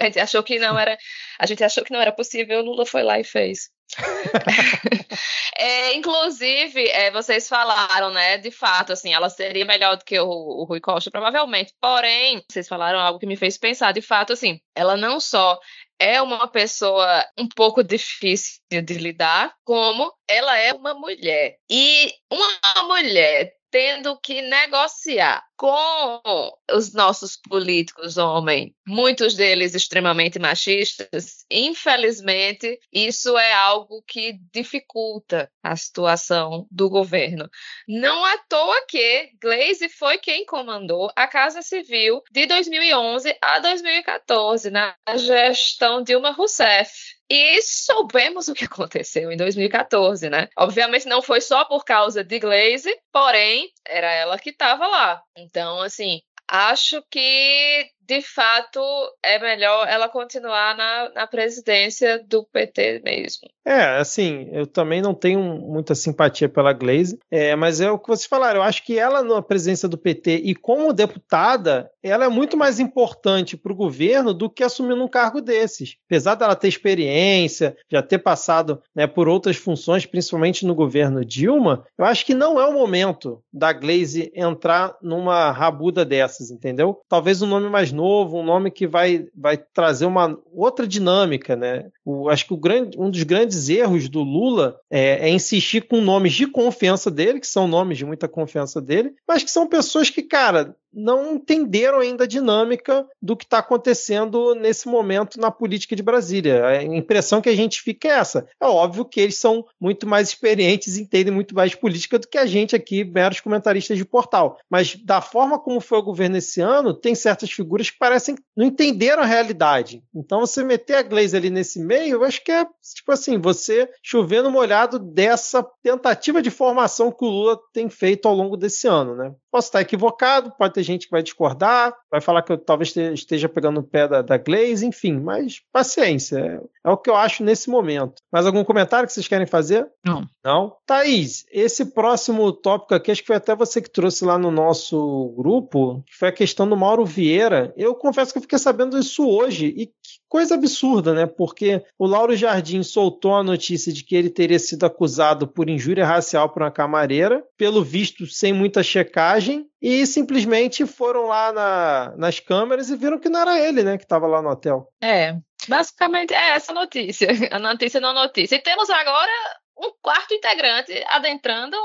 [0.00, 0.96] a gente achou que não era,
[1.38, 3.70] a gente achou que não era possível, o Lula foi lá e fez.
[5.58, 8.38] é, inclusive, é, vocês falaram, né?
[8.38, 11.72] De fato, assim, ela seria melhor do que o, o, Rui Costa, provavelmente.
[11.80, 13.92] Porém, vocês falaram algo que me fez pensar.
[13.92, 15.58] De fato, assim, ela não só
[15.98, 21.56] é uma pessoa um pouco difícil de lidar, como ela é uma mulher.
[21.70, 26.22] E uma mulher tendo que negociar com
[26.70, 35.74] os nossos políticos homens, muitos deles extremamente machistas, infelizmente, isso é algo que dificulta a
[35.74, 37.50] situação do governo.
[37.88, 44.70] Não à toa que Glaze foi quem comandou a Casa Civil de 2011 a 2014,
[44.70, 46.92] na gestão Dilma Rousseff.
[47.30, 50.48] E soubemos o que aconteceu em 2014, né?
[50.58, 55.22] Obviamente não foi só por causa de Glaze, porém era ela que estava lá.
[55.36, 58.80] Então, assim, acho que de fato
[59.22, 63.48] é melhor ela continuar na, na presidência do PT mesmo.
[63.64, 68.08] É, assim, eu também não tenho muita simpatia pela Glaze, é, mas é o que
[68.08, 72.28] vocês falaram, eu acho que ela na presidência do PT e como deputada, ela é
[72.28, 75.96] muito mais importante para o governo do que assumir um cargo desses.
[76.06, 81.86] Apesar dela ter experiência, já ter passado né, por outras funções, principalmente no governo Dilma,
[81.96, 87.00] eu acho que não é o momento da Glaze entrar numa rabuda dessas, entendeu?
[87.08, 91.86] Talvez um nome mais novo, um nome que vai, vai trazer uma outra dinâmica, né?
[92.04, 96.00] O, acho que o grande, um dos grandes erros do Lula é, é, insistir com
[96.00, 100.10] nomes de confiança dele, que são nomes de muita confiança dele, mas que são pessoas
[100.10, 105.96] que, cara, não entenderam ainda a dinâmica do que está acontecendo nesse momento na política
[105.96, 106.64] de Brasília.
[106.66, 108.46] A impressão que a gente fica é essa.
[108.60, 112.46] É óbvio que eles são muito mais experientes, entendem muito mais política do que a
[112.46, 114.58] gente aqui, meros comentaristas de portal.
[114.70, 118.66] Mas da forma como foi o governo esse ano, tem certas figuras que parecem não
[118.66, 120.02] entenderam a realidade.
[120.14, 122.64] Então você meter a Glaze ali nesse meio, eu acho que é
[122.94, 128.34] tipo assim, você chovendo molhado dessa tentativa de formação que o Lula tem feito ao
[128.34, 129.34] longo desse ano, né?
[129.50, 133.48] Posso estar equivocado, pode ter gente que vai discordar, vai falar que eu talvez esteja
[133.48, 137.42] pegando o pé da, da Glaze, enfim, mas paciência, é, é, o que eu acho
[137.42, 138.22] nesse momento.
[138.32, 139.86] Mais algum comentário que vocês querem fazer?
[140.04, 140.28] Não.
[140.44, 140.76] Não?
[140.86, 145.34] Thaís, esse próximo tópico aqui, acho que foi até você que trouxe lá no nosso
[145.36, 147.72] grupo, que foi a questão do Mauro Vieira.
[147.76, 149.90] Eu confesso que eu fiquei sabendo isso hoje e
[150.34, 151.26] coisa absurda, né?
[151.26, 156.04] Porque o Lauro Jardim soltou a notícia de que ele teria sido acusado por injúria
[156.04, 162.40] racial por uma camareira, pelo visto sem muita checagem, e simplesmente foram lá na, nas
[162.40, 164.88] câmeras e viram que não era ele, né, que estava lá no hotel.
[165.00, 165.36] É,
[165.68, 168.56] basicamente é essa notícia, a notícia não notícia.
[168.56, 169.30] E temos agora
[169.78, 171.76] um quarto integrante adentrando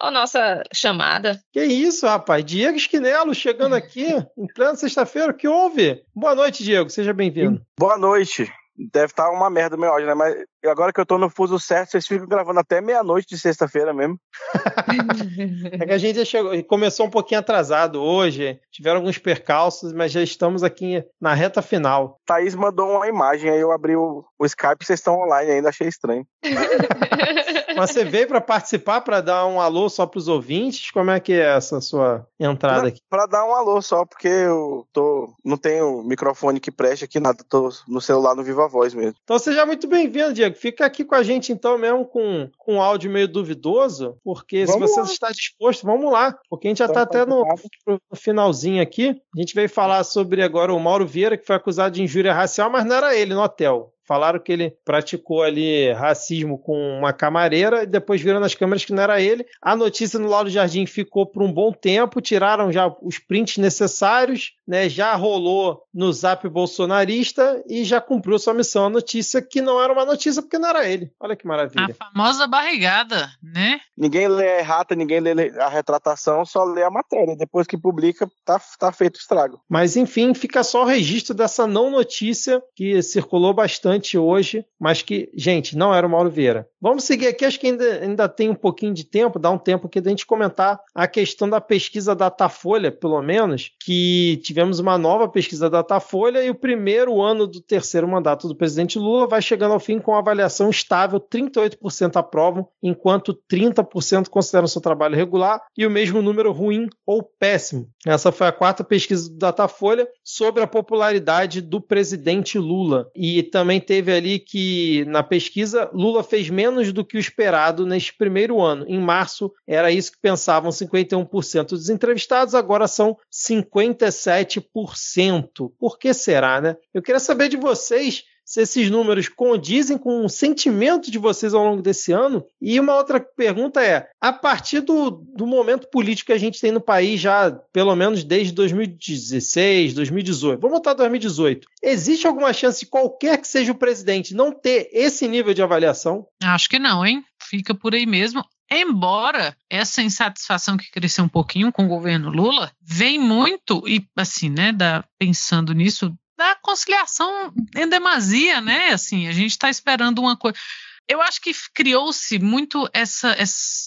[0.00, 1.40] a nossa chamada.
[1.52, 2.44] Que isso, rapaz?
[2.44, 5.32] Diego Esquinelo chegando aqui em plena sexta-feira.
[5.32, 6.02] O que houve?
[6.14, 6.90] Boa noite, Diego.
[6.90, 7.60] Seja bem-vindo.
[7.78, 8.52] Boa noite.
[8.76, 10.14] Deve estar uma merda meu áudio, né?
[10.14, 10.34] Mas
[10.68, 14.18] agora que eu tô no fuso certo, vocês ficam gravando até meia-noite de sexta-feira mesmo.
[15.80, 20.12] é que a gente já chegou, começou um pouquinho atrasado hoje, tiveram alguns percalços, mas
[20.12, 22.20] já estamos aqui na reta final.
[22.26, 25.68] Thaís mandou uma imagem, aí eu abri o, o Skype e vocês estão online ainda,
[25.68, 26.26] achei estranho.
[27.76, 30.90] Mas você veio para participar, para dar um alô só para os ouvintes?
[30.90, 33.00] Como é que é essa sua entrada aqui?
[33.10, 37.44] Para dar um alô só, porque eu tô, não tenho microfone que preste aqui nada,
[37.48, 39.16] tô no celular no Viva Voz mesmo.
[39.24, 40.53] Então seja muito bem-vindo, Diego.
[40.54, 44.90] Fica aqui com a gente então mesmo com, com um áudio meio duvidoso, porque vamos
[44.90, 45.06] se você lá.
[45.06, 47.44] está disposto, vamos lá, porque a gente já está até no,
[47.86, 49.20] no, finalzinho aqui.
[49.36, 52.70] A gente veio falar sobre agora o Mauro Vieira, que foi acusado de injúria racial,
[52.70, 53.93] mas não era ele no hotel.
[54.06, 58.92] Falaram que ele praticou ali racismo com uma camareira e depois viram nas câmeras que
[58.92, 59.46] não era ele.
[59.62, 64.52] A notícia no Lauro Jardim ficou por um bom tempo, tiraram já os prints necessários,
[64.66, 64.88] né?
[64.88, 68.86] Já rolou no Zap bolsonarista e já cumpriu sua missão.
[68.86, 71.10] A notícia que não era uma notícia porque não era ele.
[71.18, 71.96] Olha que maravilha.
[71.98, 73.80] A famosa barrigada, né?
[73.96, 77.36] Ninguém lê errata, ninguém lê a retratação, só lê a matéria.
[77.36, 79.60] Depois que publica, tá, tá feito o estrago.
[79.68, 85.30] Mas enfim, fica só o registro dessa não notícia que circulou bastante hoje, mas que,
[85.34, 86.68] gente, não era o Mauro Vieira.
[86.80, 89.86] Vamos seguir aqui, acho que ainda, ainda tem um pouquinho de tempo, dá um tempo
[89.86, 95.28] aqui da gente comentar a questão da pesquisa Datafolha, pelo menos, que tivemos uma nova
[95.28, 99.80] pesquisa Datafolha e o primeiro ano do terceiro mandato do presidente Lula vai chegando ao
[99.80, 106.20] fim com avaliação estável, 38% aprovam, enquanto 30% consideram seu trabalho regular e o mesmo
[106.20, 107.88] número ruim ou péssimo.
[108.06, 113.10] Essa foi a quarta pesquisa do Datafolha sobre a popularidade do presidente Lula.
[113.14, 118.16] E também teve ali que, na pesquisa, Lula fez menos do que o esperado neste
[118.16, 118.84] primeiro ano.
[118.88, 125.72] Em março, era isso que pensavam 51% dos entrevistados, agora são 57%.
[125.78, 126.76] Por que será, né?
[126.92, 131.64] Eu queria saber de vocês se esses números condizem com o sentimento de vocês ao
[131.64, 132.44] longo desse ano.
[132.60, 136.70] E uma outra pergunta é: a partir do, do momento político que a gente tem
[136.70, 142.86] no país já, pelo menos desde 2016, 2018, vamos botar 2018, existe alguma chance de
[142.86, 146.26] qualquer que seja o presidente não ter esse nível de avaliação?
[146.42, 147.24] Acho que não, hein?
[147.40, 148.44] Fica por aí mesmo.
[148.70, 154.48] Embora essa insatisfação que cresceu um pouquinho com o governo Lula vem muito, e assim,
[154.48, 158.90] né, da, pensando nisso, da conciliação em demasia, né?
[158.90, 160.58] Assim, a gente está esperando uma coisa.
[161.06, 163.36] Eu acho que criou-se muito essa,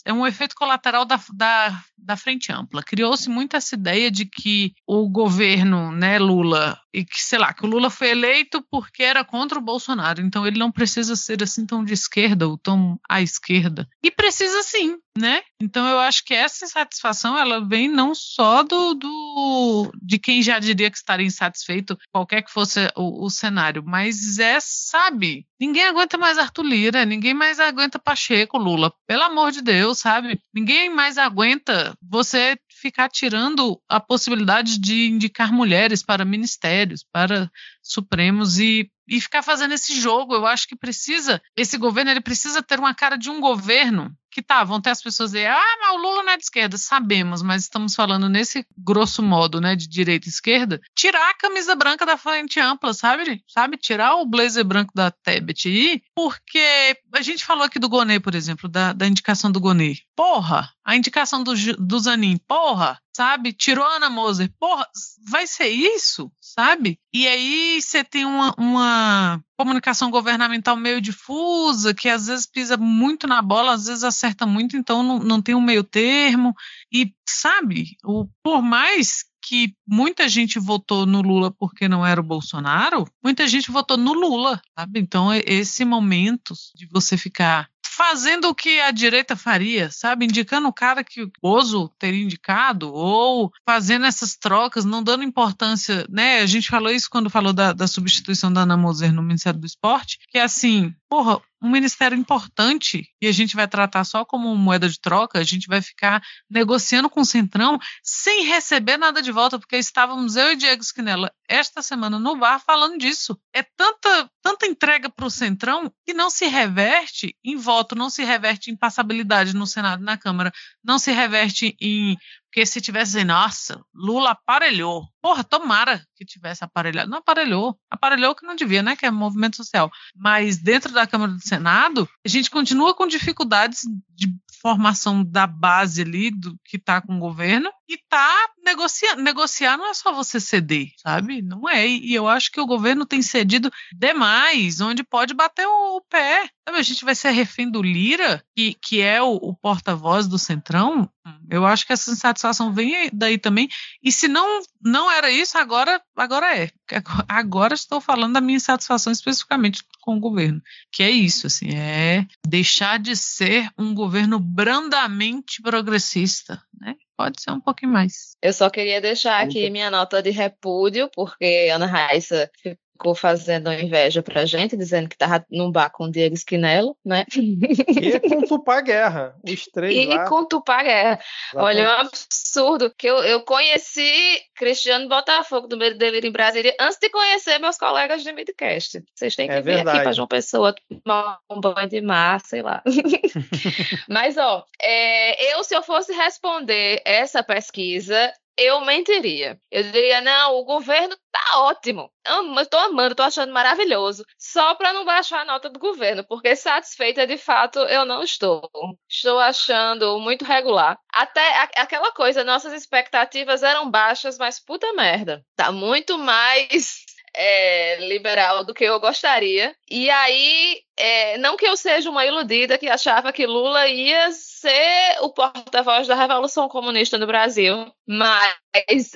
[0.05, 2.83] É um efeito colateral da, da, da frente ampla.
[2.83, 7.63] Criou-se muito essa ideia de que o governo, né, Lula, e que, sei lá, que
[7.63, 10.19] o Lula foi eleito porque era contra o Bolsonaro.
[10.19, 13.87] Então ele não precisa ser assim tão de esquerda ou tão à esquerda.
[14.01, 15.43] E precisa sim, né?
[15.61, 20.57] Então eu acho que essa insatisfação ela vem não só do, do de quem já
[20.57, 26.17] diria que estaria insatisfeito, qualquer que fosse o, o cenário, mas é, sabe, ninguém aguenta
[26.17, 30.39] mais Arthur Lira, ninguém mais aguenta Pacheco, Lula, pelo amor de Deus, sabe?
[30.51, 37.49] Ninguém mais aguenta você ficar tirando a possibilidade de indicar mulheres para ministérios, para
[37.82, 40.34] supremos e, e ficar fazendo esse jogo.
[40.34, 44.41] Eu acho que precisa, esse governo ele precisa ter uma cara de um governo que
[44.43, 47.41] tá, vão ter as pessoas dizer, ah, mas o Lula não é de esquerda, sabemos,
[47.41, 52.05] mas estamos falando nesse grosso modo, né, de direita e esquerda, tirar a camisa branca
[52.05, 53.43] da frente ampla, sabe?
[53.47, 53.77] Sabe?
[53.77, 58.35] Tirar o blazer branco da Tebet aí, porque a gente falou aqui do Gonê, por
[58.35, 59.95] exemplo, da, da indicação do Gonê.
[60.15, 60.71] Porra!
[60.85, 62.99] A indicação do, do Zanin, porra!
[63.15, 63.51] Sabe?
[63.51, 64.88] Tirou a Ana Moser, porra!
[65.27, 66.31] Vai ser isso?
[66.55, 66.97] Sabe?
[67.13, 73.27] E aí você tem uma, uma comunicação governamental meio difusa, que às vezes pisa muito
[73.27, 76.55] na bola, às vezes acerta muito, então não, não tem um meio termo.
[76.91, 82.23] E, sabe, o, por mais que muita gente votou no Lula porque não era o
[82.23, 84.99] Bolsonaro, muita gente votou no Lula, sabe?
[84.99, 90.25] Então, esse momento de você ficar fazendo o que a direita faria, sabe?
[90.25, 96.05] Indicando o cara que o Bozo teria indicado, ou fazendo essas trocas, não dando importância,
[96.09, 96.39] né?
[96.39, 99.65] A gente falou isso quando falou da, da substituição da Ana Moser no Ministério do
[99.65, 104.55] Esporte, que é assim, porra, um ministério importante e a gente vai tratar só como
[104.55, 109.31] moeda de troca, a gente vai ficar negociando com o Centrão sem receber nada de
[109.31, 113.39] volta, porque estávamos eu e Diego Squinella esta semana no bar falando disso.
[113.53, 118.23] É tanta, tanta entrega para o Centrão que não se reverte em voto, não se
[118.23, 120.51] reverte em passabilidade no Senado e na Câmara,
[120.84, 122.17] não se reverte em
[122.49, 125.07] porque se tivesse nossa, Lula aparelhou.
[125.21, 127.09] Porra, tomara que tivesse aparelhado.
[127.09, 127.77] Não aparelhou.
[127.89, 128.95] Aparelhou que não devia, né?
[128.95, 129.91] Que é movimento social.
[130.15, 134.27] Mas dentro da Câmara do Senado, a gente continua com dificuldades de
[134.61, 139.21] formação da base ali do que está com o governo e tá negociando.
[139.21, 141.41] Negociar não é só você ceder, sabe?
[141.41, 141.87] Não é.
[141.87, 146.49] E eu acho que o governo tem cedido demais, onde pode bater o, pé.
[146.67, 150.39] Sabe, a gente vai ser refém do Lira, que, que é o, o porta-voz do
[150.39, 151.09] Centrão.
[151.49, 153.67] Eu acho que essa insatisfação vem daí também.
[154.01, 156.69] E se não não era isso, agora agora é.
[157.28, 160.61] Agora estou falando da minha insatisfação especificamente com o governo,
[160.91, 166.95] que é isso, assim, é deixar de ser um governo brandamente progressista, né?
[167.17, 168.38] Pode ser um pouquinho mais.
[168.41, 172.49] Eu só queria deixar aqui minha nota de repúdio, porque Ana Raíssa
[172.97, 177.25] ficou fazendo inveja pra gente, dizendo que tava num bar com o Diego Esquinelo, né?
[177.35, 180.27] E com Tupá Guerra, os três e lá.
[180.27, 181.19] com Tupá Guerra.
[181.55, 186.75] Olha, é um absurdo que eu, eu conheci Cristiano Botafogo do Medo Delírio em Brasília
[186.79, 189.03] antes de conhecer meus colegas de Midcast.
[189.13, 189.89] Vocês têm que É vir verdade.
[189.97, 190.73] aqui pra João Pessoa
[191.05, 192.81] tomar um banho de mar, sei lá.
[194.09, 199.59] Mas, ó, é, eu, se eu fosse responder essa pesquisa, eu mentiria.
[199.71, 202.11] Eu diria, não, o governo tá ótimo.
[202.25, 204.25] Eu tô amando, tô achando maravilhoso.
[204.37, 208.69] Só para não baixar a nota do governo, porque satisfeita de fato eu não estou.
[209.09, 210.97] Estou achando muito regular.
[211.13, 215.45] Até aquela coisa, nossas expectativas eram baixas, mas puta merda.
[215.55, 217.05] Tá muito mais
[217.38, 219.75] é, liberal do que eu gostaria.
[219.89, 225.17] E aí, é, não que eu seja uma iludida que achava que Lula ia ser
[225.21, 228.55] o porta-voz da Revolução Comunista no Brasil, mas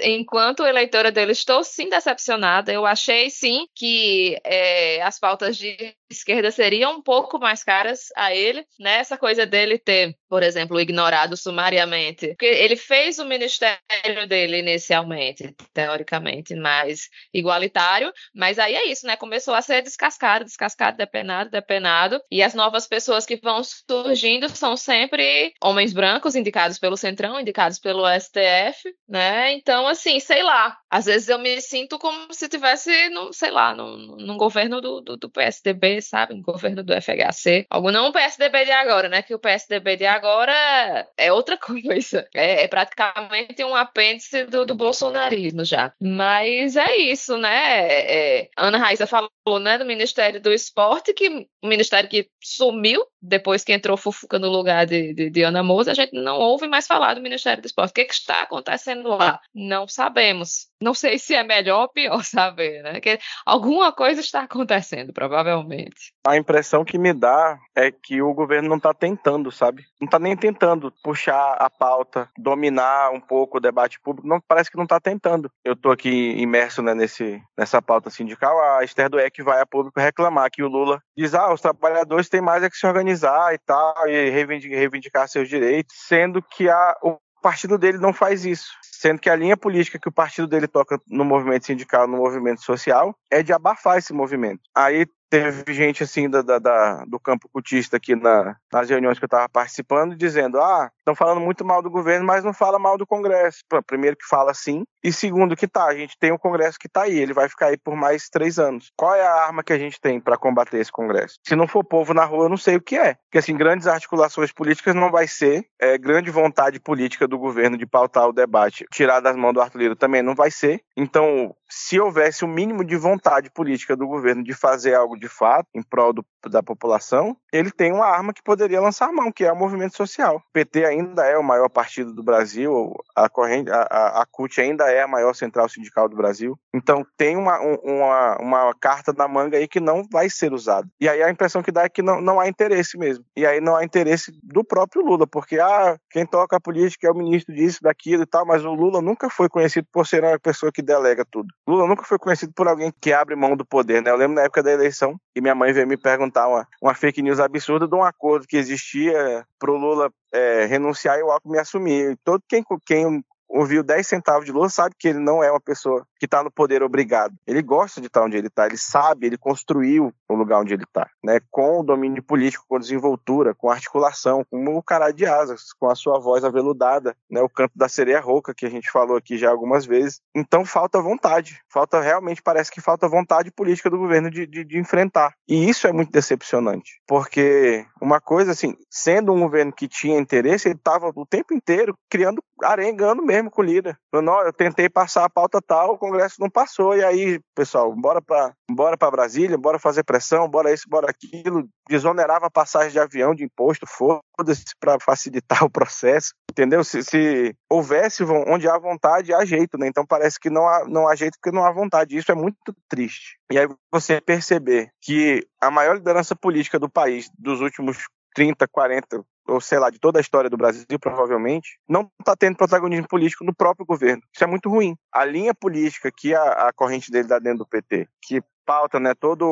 [0.04, 2.72] enquanto eleitora dele, estou sim decepcionada.
[2.72, 8.34] Eu achei sim que é, as pautas de esquerda seriam um pouco mais caras a
[8.34, 8.98] ele, né?
[8.98, 12.28] Essa coisa dele ter, por exemplo, ignorado sumariamente.
[12.30, 19.16] Porque ele fez o ministério dele inicialmente, teoricamente, mais igualitário, mas aí é isso, né?
[19.16, 24.76] Começou a ser descascado, descascado, depenado, depenado, e as novas pessoas que vão surgindo são
[24.76, 29.51] sempre homens brancos indicados pelo Centrão, indicados pelo STF, né?
[29.52, 30.78] Então, assim, sei lá.
[30.90, 35.16] Às vezes eu me sinto como se tivesse, no, sei lá, num governo do, do,
[35.16, 36.34] do PSDB, sabe?
[36.34, 37.66] Um governo do FHC.
[37.70, 39.22] Algo não o PSDB de agora, né?
[39.22, 42.28] Que o PSDB de agora é outra coisa.
[42.34, 45.94] É, é praticamente um apêndice do, do bolsonarismo já.
[46.02, 47.88] Mas é isso, né?
[47.88, 49.30] É, Ana Raíssa falou,
[49.62, 54.50] né, do Ministério do Esporte, que o ministério que sumiu depois que entrou Fufuca no
[54.50, 57.66] lugar de, de, de Ana Moura, a gente não ouve mais falar do Ministério do
[57.66, 57.92] Esporte.
[57.92, 59.31] O que, que está acontecendo lá?
[59.54, 60.70] Não sabemos.
[60.82, 63.00] Não sei se é melhor ou pior saber, né?
[63.00, 66.14] Que alguma coisa está acontecendo, provavelmente.
[66.26, 69.84] A impressão que me dá é que o governo não está tentando, sabe?
[70.00, 74.28] Não está nem tentando puxar a pauta, dominar um pouco o debate público.
[74.28, 75.52] Não parece que não está tentando.
[75.64, 78.60] Eu estou aqui imerso né, nesse, nessa pauta sindical.
[78.78, 82.42] A Esther Dueck vai a público reclamar que o Lula diz: ah, os trabalhadores têm
[82.42, 87.18] mais é que se organizar e tal, e reivindicar, seus direitos, sendo que a, o
[87.42, 88.72] partido dele não faz isso.
[88.82, 92.62] Sendo que a linha política que o partido dele toca no movimento sindical, no movimento
[92.62, 94.62] social, é de abafar esse movimento.
[94.76, 99.24] Aí teve gente assim da, da- da- do campo cultista aqui na- nas reuniões que
[99.24, 102.98] eu estava participando, dizendo: ah, estão falando muito mal do governo, mas não fala mal
[102.98, 103.60] do Congresso.
[103.88, 107.04] Primeiro que fala sim, e segundo que tá, a gente tem um Congresso que está
[107.04, 108.92] aí, ele vai ficar aí por mais três anos.
[108.96, 111.36] Qual é a arma que a gente tem para combater esse Congresso?
[111.48, 113.14] Se não for povo na rua, eu não sei o que é.
[113.14, 117.86] Porque assim, grandes articulações políticas não vai ser, é, grande vontade política do governo de
[117.86, 120.82] pautar o debate, tirar das mãos do Arthur Lira também não vai ser.
[120.98, 125.68] Então, se houvesse o mínimo de vontade política do governo de fazer algo de fato
[125.74, 129.52] em prol do- da população, ele tem uma arma que poderia lançar mão, que é
[129.52, 130.38] o movimento social.
[130.38, 134.60] O PT ainda é o maior partido do Brasil, a, corrente, a, a, a CUT
[134.60, 136.58] ainda é a maior central sindical do Brasil.
[136.74, 140.88] Então tem uma, um- uma, uma carta na manga aí que não vai ser usada.
[141.00, 143.24] E aí a impressão que dá é que não, não há interesse mesmo.
[143.36, 147.12] E aí não há interesse do próprio Lula, porque ah, quem toca a política é
[147.12, 150.40] o ministro disso, daquilo e tal, mas o Lula nunca foi conhecido por ser uma
[150.40, 151.48] pessoa que delega tudo.
[151.68, 154.10] Lula nunca foi conhecido por alguém que abre mão do poder, né?
[154.10, 157.22] Eu lembro na época da eleição que minha mãe veio me perguntar uma, uma fake
[157.22, 162.12] news absurda de um acordo que existia pro Lula é, renunciar e o Alckmin assumir.
[162.12, 165.60] E todo quem, quem ouviu 10 centavos de Lula sabe que ele não é uma
[165.60, 167.36] pessoa que está no poder obrigado.
[167.46, 170.84] Ele gosta de estar onde ele está, ele sabe, ele construiu o lugar onde ele
[170.84, 171.40] está, né?
[171.50, 175.96] Com o domínio político, com desenvoltura, com articulação, com o caralho de asas, com a
[175.96, 177.42] sua voz aveludada, né?
[177.42, 180.22] O canto da sereia rouca que a gente falou aqui já algumas vezes.
[180.36, 184.80] Então falta vontade, falta realmente parece que falta vontade política do governo de, de, de
[184.80, 185.34] enfrentar.
[185.48, 190.68] E isso é muito decepcionante, porque uma coisa assim, sendo um governo que tinha interesse,
[190.68, 193.98] ele estava o tempo inteiro criando arengando mesmo com o líder.
[194.14, 196.96] Não, eu tentei passar a pauta tal, o Congresso não passou.
[196.96, 201.68] E aí, pessoal, bora para bora Brasília, bora fazer pressão, bora isso, bora aquilo.
[201.90, 206.34] Desonerava a passagem de avião, de imposto, foda-se para facilitar o processo.
[206.50, 206.84] Entendeu?
[206.84, 209.88] Se, se, houvesse onde há vontade, há jeito, né?
[209.88, 212.18] Então parece que não há, não há jeito porque não há vontade.
[212.18, 213.38] Isso é muito triste.
[213.52, 219.24] E aí você perceber que a maior liderança política do país dos últimos 30, 40,
[219.48, 223.44] ou sei lá, de toda a história do Brasil, provavelmente, não está tendo protagonismo político
[223.44, 224.22] no próprio governo.
[224.34, 224.96] Isso é muito ruim.
[225.14, 229.14] A linha política que a, a corrente dele dá dentro do PT, que pauta né,
[229.14, 229.46] toda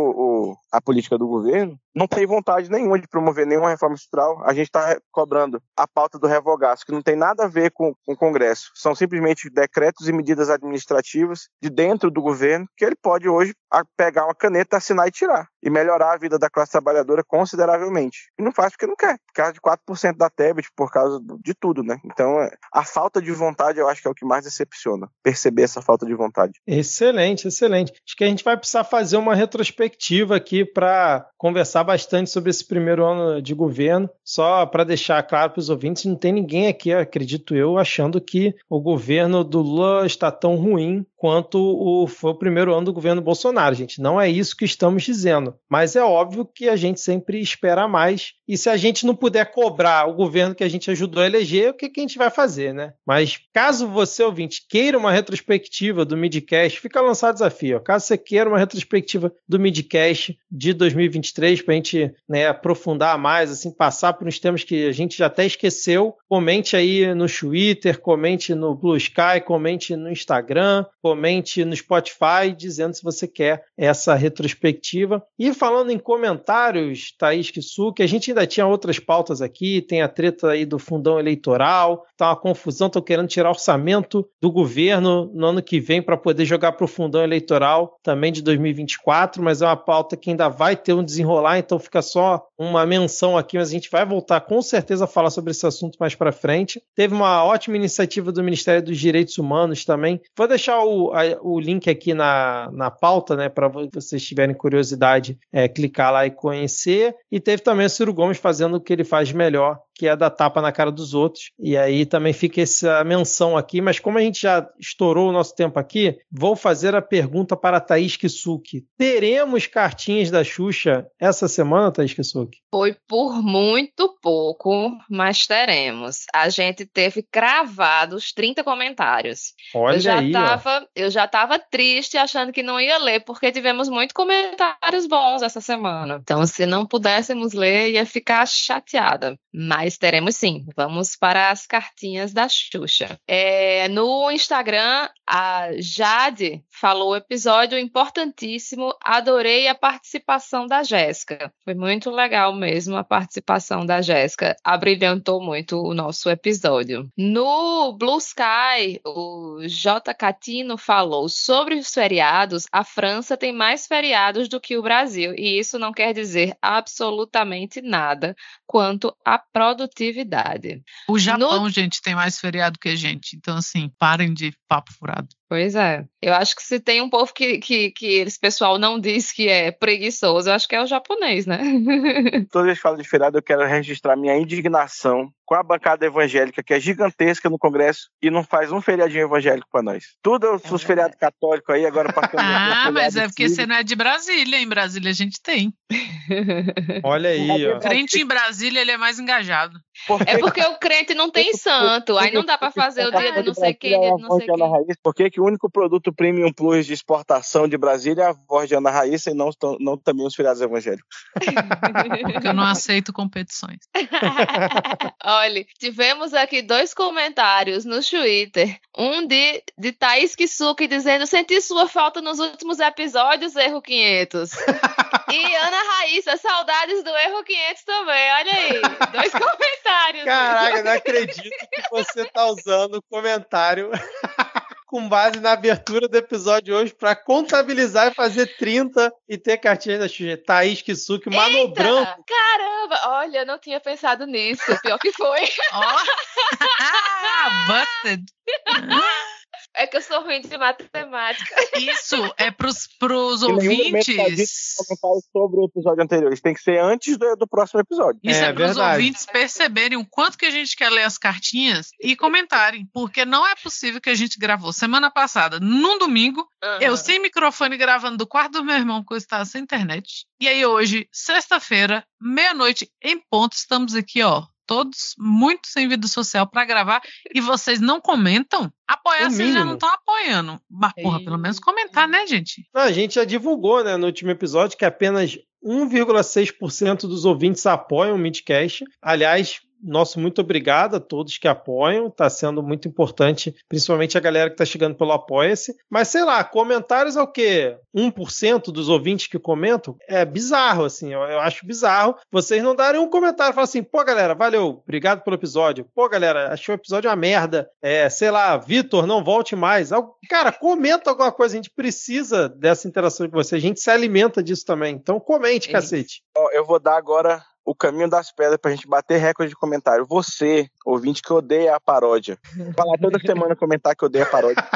[0.71, 4.41] a política do governo, não tem vontade nenhuma de promover nenhuma reforma estrutural.
[4.45, 7.93] A gente está cobrando a pauta do revogaço, que não tem nada a ver com,
[8.05, 8.71] com o Congresso.
[8.75, 13.53] São simplesmente decretos e medidas administrativas de dentro do governo que ele pode hoje
[13.97, 15.47] pegar uma caneta, assinar e tirar.
[15.61, 18.31] E melhorar a vida da classe trabalhadora consideravelmente.
[18.39, 19.17] E não faz porque não quer.
[19.27, 21.97] Por causa de 4% da Tebet, por causa de tudo, né?
[22.05, 25.09] Então, é, a falta de vontade eu acho que é o que mais decepciona.
[25.21, 26.53] Perceber essa falta de vontade.
[26.65, 27.91] Excelente, excelente.
[27.91, 32.65] Acho que a gente vai precisar fazer uma retrospectiva aqui para conversar bastante sobre esse
[32.65, 34.09] primeiro ano de governo.
[34.23, 38.53] Só para deixar claro para os ouvintes, não tem ninguém aqui, acredito eu, achando que
[38.69, 43.21] o governo do Lula está tão ruim quanto o, foi o primeiro ano do governo
[43.21, 44.01] Bolsonaro, gente.
[44.01, 45.53] Não é isso que estamos dizendo.
[45.69, 48.31] Mas é óbvio que a gente sempre espera mais.
[48.47, 51.71] E se a gente não puder cobrar o governo que a gente ajudou a eleger,
[51.71, 52.93] o que, que a gente vai fazer, né?
[53.05, 57.81] Mas caso você, ouvinte, queira uma retrospectiva do Midcast, fica lançado o desafio.
[57.81, 63.51] Caso você queira uma retrospectiva do Midcast de 2023, para a gente né, aprofundar mais,
[63.51, 67.99] assim, passar por uns temas que a gente já até esqueceu, comente aí no Twitter,
[67.99, 74.13] comente no Blue Sky, comente no Instagram, comente no Spotify dizendo se você quer essa
[74.13, 75.23] retrospectiva.
[75.39, 80.07] E falando em comentários, Thaís Kisuke, a gente ainda tinha outras pautas aqui, tem a
[80.07, 85.47] treta aí do fundão eleitoral, tá uma confusão, estão querendo tirar orçamento do governo no
[85.47, 89.65] ano que vem para poder jogar para o fundão eleitoral também de 2024, mas é
[89.65, 93.69] uma pauta que ainda vai ter um desenrolar, então fica só uma menção aqui, mas
[93.69, 96.79] a gente vai voltar com certeza a falar sobre esse assunto mais para frente.
[96.95, 100.21] Teve uma ótima iniciativa do Ministério dos Direitos Humanos também.
[100.37, 105.37] Vou deixar o a, o link aqui na, na pauta, né, para vocês tiverem curiosidade,
[105.51, 107.15] é, clicar lá e conhecer.
[107.31, 110.29] E teve também o Ciro Gomes fazendo o que ele faz melhor, que é dar
[110.29, 111.51] tapa na cara dos outros.
[111.59, 115.55] E aí também fica essa menção aqui, mas como a gente já estourou o nosso
[115.55, 118.85] tempo aqui, vou fazer a pergunta para a Thaís Kisuki.
[118.97, 122.59] Teremos cartinhas da Xuxa essa semana, Thaís Kisuki?
[122.71, 126.25] Foi por muito pouco, mas teremos.
[126.33, 129.53] A gente teve cravados 30 comentários.
[129.73, 133.51] Olha eu já aí, tava, eu já tava triste achando que não ia ler, porque
[133.51, 136.19] tivemos muitos comentários bons essa semana.
[136.21, 139.37] Então, se não pudéssemos ler, ia ficar chateada.
[139.53, 140.65] Mas teremos sim.
[140.75, 143.19] Vamos para as cartinhas da Xuxa.
[143.27, 148.93] É, no Instagram, a Jade falou episódio importantíssimo.
[149.03, 151.51] Adorei a participação da Jéssica.
[151.63, 154.55] Foi muito legal mesmo a participação da Jéssica.
[154.63, 157.09] Abrilhantou muito o nosso episódio.
[157.17, 160.13] No Blue Sky, o J.
[160.13, 162.65] Catino falou sobre os feriados.
[162.71, 165.33] A França tem mais feriados do que o Brasil.
[165.35, 168.35] E isso não quer dizer absolutamente nada
[168.65, 170.81] quanto a produtividade.
[171.07, 171.69] O Japão, no...
[171.69, 173.35] gente, tem mais feriado que a gente.
[173.35, 175.27] Então, assim, parem de papo furado.
[175.49, 176.05] Pois é.
[176.21, 179.49] Eu acho que se tem um povo que, que, que esse pessoal não diz que
[179.49, 181.57] é preguiçoso, eu acho que é o japonês, né?
[182.51, 186.61] Toda vez que falo de feriado, eu quero registrar minha indignação com a bancada evangélica,
[186.61, 190.03] que é gigantesca no Congresso, e não faz um feriadinho evangélico para nós.
[190.21, 192.37] Tudo os, os feriados católicos aí, agora passando.
[192.45, 194.61] ah, mas é porque você não é de Brasília.
[194.61, 195.73] Em Brasília a gente tem.
[197.03, 197.77] Olha aí, ó.
[197.77, 199.79] O crente em Brasília, ele é mais engajado.
[200.25, 203.43] É porque o crente não tem santo, aí não dá para fazer o dia de
[203.43, 204.95] não sei quem, dia de não sei quem.
[205.03, 208.67] Por que, que o único produto premium plus de exportação de Brasília é a voz
[208.67, 209.49] de Ana Raíssa e não,
[209.79, 211.25] não também os feriados evangélicos?
[212.33, 213.79] Porque eu não aceito competições.
[215.23, 218.79] Olha, tivemos aqui dois comentários no Twitter.
[218.97, 224.51] Um de, de Thaís Kisuki dizendo: Senti sua falta nos últimos episódios, erro 500.
[225.31, 228.31] e Ana Raíssa, saudades do erro 500 também.
[228.31, 228.81] Olha aí,
[229.11, 230.25] dois comentários comentários.
[230.25, 233.89] Caraca, não acredito que você tá usando o comentário
[234.87, 239.99] com base na abertura do episódio hoje para contabilizar e fazer 30 e ter cartinha
[239.99, 240.37] da Xuxa.
[240.37, 241.99] Thaís Kisuki manobrando.
[241.99, 244.63] Eita, caramba, olha, eu não tinha pensado nisso.
[244.81, 245.41] Pior que foi.
[245.73, 245.81] Ó,
[247.67, 248.25] busted.
[249.75, 251.55] É que eu sou ruim de matemática.
[251.77, 254.75] Isso é pros, pros ouvintes.
[254.77, 256.33] comentários sobre o episódio anterior.
[256.33, 258.19] Isso tem que ser antes do, do próximo episódio.
[258.23, 258.97] Isso É, é, para os verdade.
[258.97, 263.47] ouvintes perceberem o quanto que a gente quer ler as cartinhas e comentarem, porque não
[263.47, 266.47] é possível que a gente gravou semana passada, num domingo,
[266.81, 266.97] eu Aham.
[266.97, 270.25] sem microfone gravando do quarto do meu irmão, porque eu estava sem internet.
[270.41, 276.45] E aí hoje, sexta-feira, meia-noite em ponto, estamos aqui, ó, todos muito sem vida social
[276.45, 277.01] para gravar
[277.33, 278.71] e vocês não comentam?
[278.87, 280.61] Apoiar O vocês já não estão apoiando.
[280.69, 282.63] Mas, porra, pelo menos comentar, né, gente?
[282.71, 285.35] Não, a gente já divulgou né, no último episódio que apenas
[285.65, 288.85] 1,6% dos ouvintes apoiam o Midcast.
[289.01, 292.07] Aliás, nosso muito obrigado a todos que apoiam.
[292.07, 295.75] Está sendo muito importante, principalmente a galera que está chegando pelo Apoia-se.
[295.89, 297.77] Mas sei lá, comentários é o quê?
[297.95, 299.95] 1% dos ouvintes que comentam?
[300.07, 301.13] É bizarro, assim.
[301.13, 305.23] Eu, eu acho bizarro vocês não darem um comentário falar assim: pô, galera, valeu, obrigado
[305.23, 305.87] pelo episódio.
[305.95, 307.69] Pô, galera, achei o episódio uma merda.
[307.81, 309.89] É, sei lá, Vitor, não volte mais.
[310.29, 311.55] Cara, comenta alguma coisa.
[311.55, 313.55] A gente precisa dessa interação com você.
[313.55, 314.95] A gente se alimenta disso também.
[314.95, 316.21] Então comente, É cacete.
[316.53, 320.03] Eu vou dar agora o caminho das pedras pra gente bater recorde de comentário.
[320.09, 322.35] Você, ouvinte que odeia a paródia,
[322.75, 324.67] falar toda semana comentar que odeia a paródia.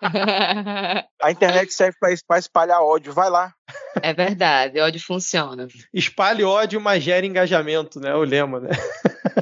[1.20, 3.12] A internet serve pra pra espalhar ódio.
[3.12, 3.52] Vai lá.
[4.00, 5.66] É verdade, ódio funciona.
[5.92, 8.14] Espalhe ódio, mas gere engajamento, né?
[8.14, 8.70] O lema, né?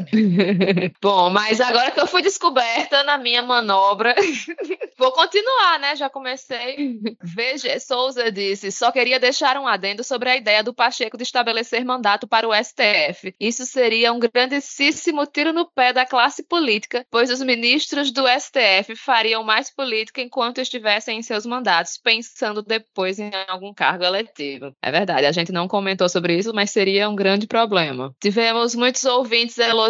[1.01, 4.14] Bom, mas agora que eu fui descoberta na minha manobra,
[4.98, 5.97] vou continuar, né?
[5.97, 6.98] Já comecei.
[7.23, 11.85] VG Souza disse: só queria deixar um adendo sobre a ideia do Pacheco de estabelecer
[11.85, 13.35] mandato para o STF.
[13.40, 18.94] Isso seria um grandíssimo tiro no pé da classe política, pois os ministros do STF
[18.97, 24.73] fariam mais política enquanto estivessem em seus mandatos, pensando depois em algum cargo eletivo.
[24.82, 28.14] É verdade, a gente não comentou sobre isso, mas seria um grande problema.
[28.20, 29.85] Tivemos muitos ouvintes elogiando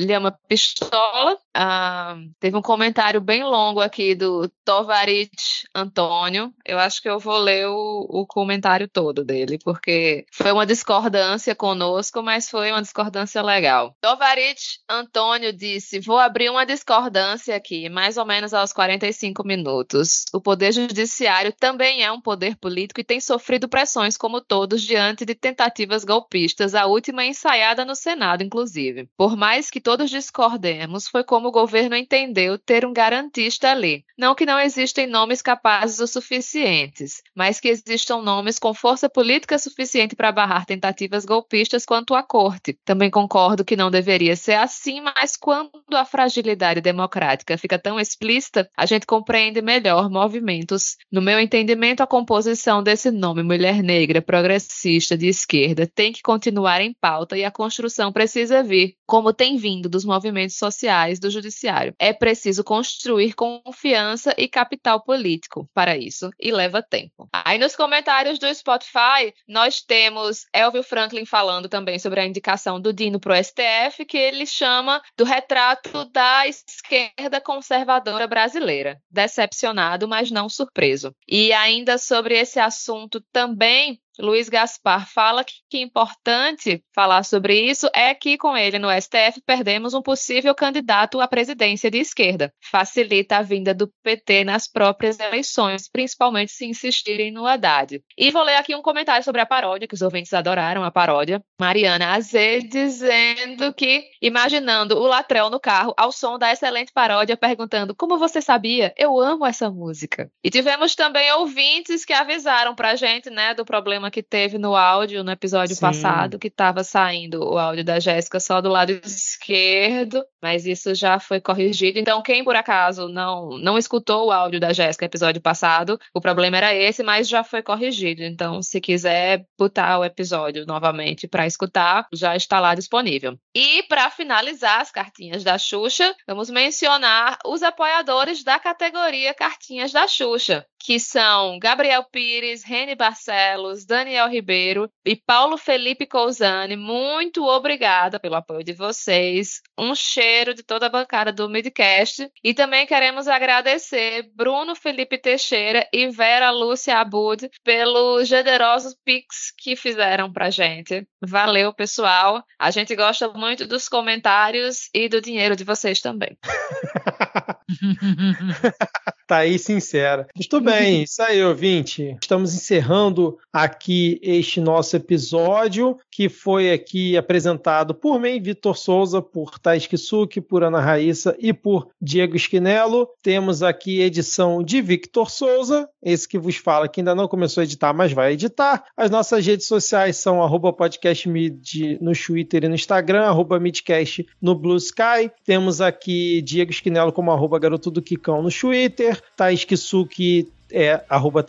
[0.00, 1.36] Lhama Pistola.
[1.54, 5.30] Ah, teve um comentário bem longo aqui do Tovarit
[5.74, 6.54] Antônio.
[6.64, 11.54] Eu acho que eu vou ler o, o comentário todo dele, porque foi uma discordância
[11.54, 13.96] conosco, mas foi uma discordância legal.
[14.00, 20.24] Tovarit Antônio disse: Vou abrir uma discordância aqui, mais ou menos aos 45 minutos.
[20.32, 25.24] O Poder Judiciário também é um poder político e tem sofrido pressões, como todos, diante
[25.24, 29.08] de tentativas golpistas, a última ensaiada no Senado, inclusive.
[29.16, 34.04] Por mais que todos discordemos, foi como o governo entendeu ter um garantista ali.
[34.18, 39.58] Não que não existem nomes capazes o suficientes, mas que existam nomes com força política
[39.58, 42.78] suficiente para barrar tentativas golpistas quanto a corte.
[42.84, 48.68] Também concordo que não deveria ser assim, mas quando a fragilidade democrática fica tão explícita,
[48.76, 50.96] a gente compreende melhor movimentos.
[51.10, 56.80] No meu entendimento, a composição desse nome mulher negra, progressista, de esquerda, tem que continuar
[56.80, 61.94] em pauta e a construção precisa vir, como tem vindo dos movimentos sociais do judiciário.
[61.98, 67.28] É preciso construir confiança e capital político para isso, e leva tempo.
[67.32, 72.92] Aí nos comentários do Spotify, nós temos Elvio Franklin falando também sobre a indicação do
[72.92, 79.00] Dino para o STF, que ele chama do retrato da esquerda conservadora brasileira.
[79.10, 81.14] Decepcionado, mas não surpreso.
[81.28, 87.88] E ainda sobre esse assunto também, Luiz Gaspar fala que, que importante falar sobre isso
[87.94, 92.52] é que com ele no STF perdemos um possível candidato à presidência de esquerda.
[92.70, 98.02] Facilita a vinda do PT nas próprias eleições, principalmente se insistirem no Haddad.
[98.16, 101.42] E vou ler aqui um comentário sobre a paródia, que os ouvintes adoraram a paródia.
[101.58, 107.94] Mariana Azê dizendo que, imaginando o Latrell no carro, ao som da excelente paródia, perguntando
[107.94, 108.92] como você sabia?
[108.96, 110.30] Eu amo essa música.
[110.44, 115.22] E tivemos também ouvintes que avisaram pra gente, né, do problema que teve no áudio
[115.22, 115.80] no episódio Sim.
[115.80, 121.18] passado, que estava saindo o áudio da Jéssica só do lado esquerdo, mas isso já
[121.18, 121.98] foi corrigido.
[121.98, 126.56] Então, quem por acaso não não escutou o áudio da Jéssica episódio passado, o problema
[126.56, 128.22] era esse, mas já foi corrigido.
[128.22, 133.38] Então, se quiser botar o episódio novamente para escutar, já está lá disponível.
[133.54, 140.06] E para finalizar as cartinhas da Xuxa, vamos mencionar os apoiadores da categoria Cartinhas da
[140.06, 140.66] Xuxa.
[140.82, 146.74] que são Gabriel Pires, Rene Barcelos, Daniel Ribeiro e Paulo Felipe Cousani.
[146.76, 149.60] Muito obrigada pelo apoio de vocês.
[149.78, 152.30] Um cheiro de toda a bancada do Midcast.
[152.42, 159.76] E também queremos agradecer Bruno Felipe Teixeira e Vera Lúcia Abud pelos generosos pics que
[159.76, 161.06] fizeram pra gente.
[161.20, 162.42] Valeu, pessoal.
[162.58, 166.36] A gente gosta muito dos comentários e do dinheiro de vocês também.
[169.30, 170.26] tá aí sincera.
[170.36, 172.16] Estou bem, isso aí, ouvinte.
[172.20, 179.56] Estamos encerrando aqui este nosso episódio, que foi aqui apresentado por mim, Vitor Souza, por
[179.60, 183.08] Thais Kisuki, por Ana Raíssa e por Diego Esquinelo.
[183.22, 187.64] Temos aqui edição de Victor Souza, esse que vos fala que ainda não começou a
[187.64, 188.84] editar, mas vai editar.
[188.96, 194.56] As nossas redes sociais são arroba podcastmid no Twitter e no Instagram, arroba midcast no
[194.56, 195.30] Blue Sky.
[195.44, 201.44] Temos aqui Diego Esquinelo como arroba garoto do Kikão no Twitter, Thais Kisuki é arroba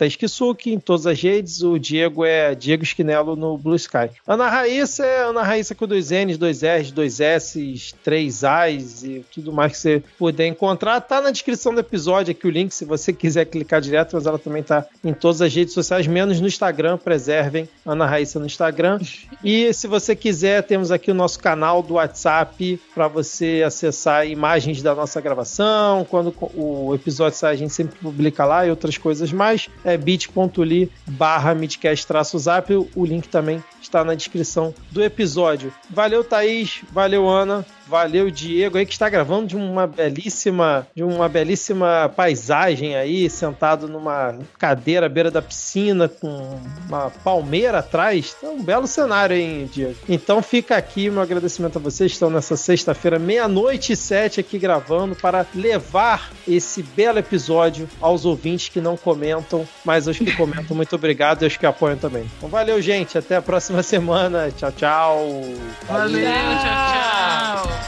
[0.65, 1.61] em todas as redes.
[1.61, 4.09] O Diego é Diego Esquinelo no Blue Sky.
[4.27, 9.25] Ana Raíssa é Ana Raíssa com dois N's, dois R's, dois S's, três A's e
[9.33, 10.99] tudo mais que você puder encontrar.
[11.01, 14.39] Tá na descrição do episódio aqui o link, se você quiser clicar direto, mas ela
[14.39, 16.97] também tá em todas as redes sociais, menos no Instagram.
[16.97, 18.99] Preservem Ana Raíssa no Instagram.
[19.43, 24.81] E se você quiser, temos aqui o nosso canal do WhatsApp para você acessar imagens
[24.81, 26.05] da nossa gravação.
[26.05, 29.97] Quando o episódio sai, a gente sempre publica lá e outras coisas coisas mais, é
[29.97, 32.73] bit.ly barra midcast-zap.
[32.95, 35.73] O link também está na descrição do episódio.
[35.89, 36.81] Valeu, Thaís.
[36.93, 37.65] Valeu, Ana.
[37.91, 43.85] Valeu, Diego, aí que está gravando de uma belíssima, de uma belíssima paisagem aí, sentado
[43.85, 46.57] numa cadeira à beira da piscina com
[46.87, 48.33] uma palmeira atrás.
[48.41, 49.95] É um belo cenário, hein, Diego?
[50.07, 52.13] Então fica aqui meu agradecimento a vocês.
[52.13, 58.69] Estão nessa sexta-feira, meia-noite e sete aqui gravando para levar esse belo episódio aos ouvintes
[58.69, 62.23] que não comentam, mas aos que comentam, muito obrigado e aos que apoiam também.
[62.37, 63.17] Então valeu, gente.
[63.17, 64.49] Até a próxima semana.
[64.49, 65.41] Tchau, tchau.
[65.89, 67.80] Valeu, tchau, tchau.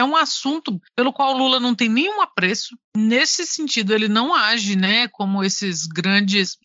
[0.00, 2.76] É um assunto pelo qual Lula não tem nenhum apreço.
[2.96, 6.56] Nesse sentido, ele não age, né, como esses grandes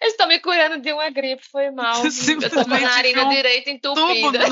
[0.00, 2.02] Eles estão me curando de uma gripe, foi mal.
[2.04, 4.40] Eu tô com a narina um direita entupida.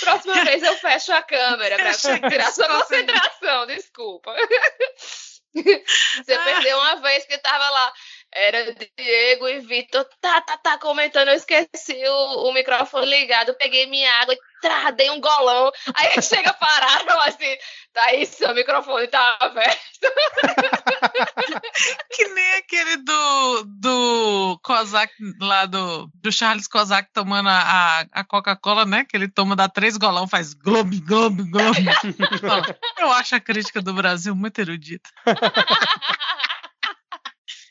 [0.00, 4.34] Próxima vez eu fecho a câmera para tirar sua concentração, desculpa.
[5.54, 7.92] Você perdeu uma vez que tava lá.
[8.34, 11.28] Era Diego e Vitor, tá, tá, tá, comentando.
[11.28, 15.70] Eu esqueci o, o microfone ligado, peguei minha água e trá, dei um golão.
[15.94, 17.54] Aí chega parado assim,
[17.92, 19.82] tá isso, seu microfone tá aberto.
[22.10, 28.86] que nem aquele do, do Kozak, lá do, do Charles Kozak tomando a, a Coca-Cola,
[28.86, 29.04] né?
[29.04, 31.84] Que ele toma, dá três golão, faz globe, globe, globe.
[32.98, 35.10] Eu acho a crítica do Brasil muito erudita.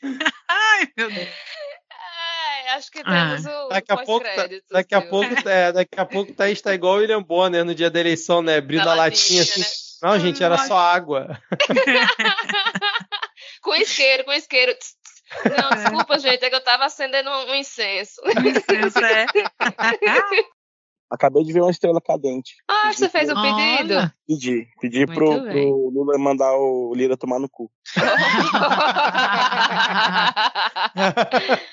[0.48, 1.28] Ai, meu Deus.
[1.90, 3.66] Ai, acho que temos ah.
[3.66, 6.94] o daqui a pouco tá, daqui a pouco é, daqui a pouco tá, está igual
[6.94, 8.56] o William Bonner no dia da eleição, né?
[8.56, 9.60] Abrindo a latinha assim.
[9.60, 9.66] Né?
[10.02, 11.40] Não, gente, era só água.
[13.62, 14.76] com isqueiro, com isqueiro.
[15.44, 18.20] Não, desculpa, gente, é que eu tava acendendo um incenso.
[18.24, 19.26] Um incenso, é.
[21.12, 22.54] Acabei de ver uma estrela cadente.
[22.66, 24.10] Ah, pedi você fez o um pedido?
[24.26, 24.66] Pedi.
[24.80, 27.70] Pedi pro, pro, Lula mandar o Lira tomar no cu.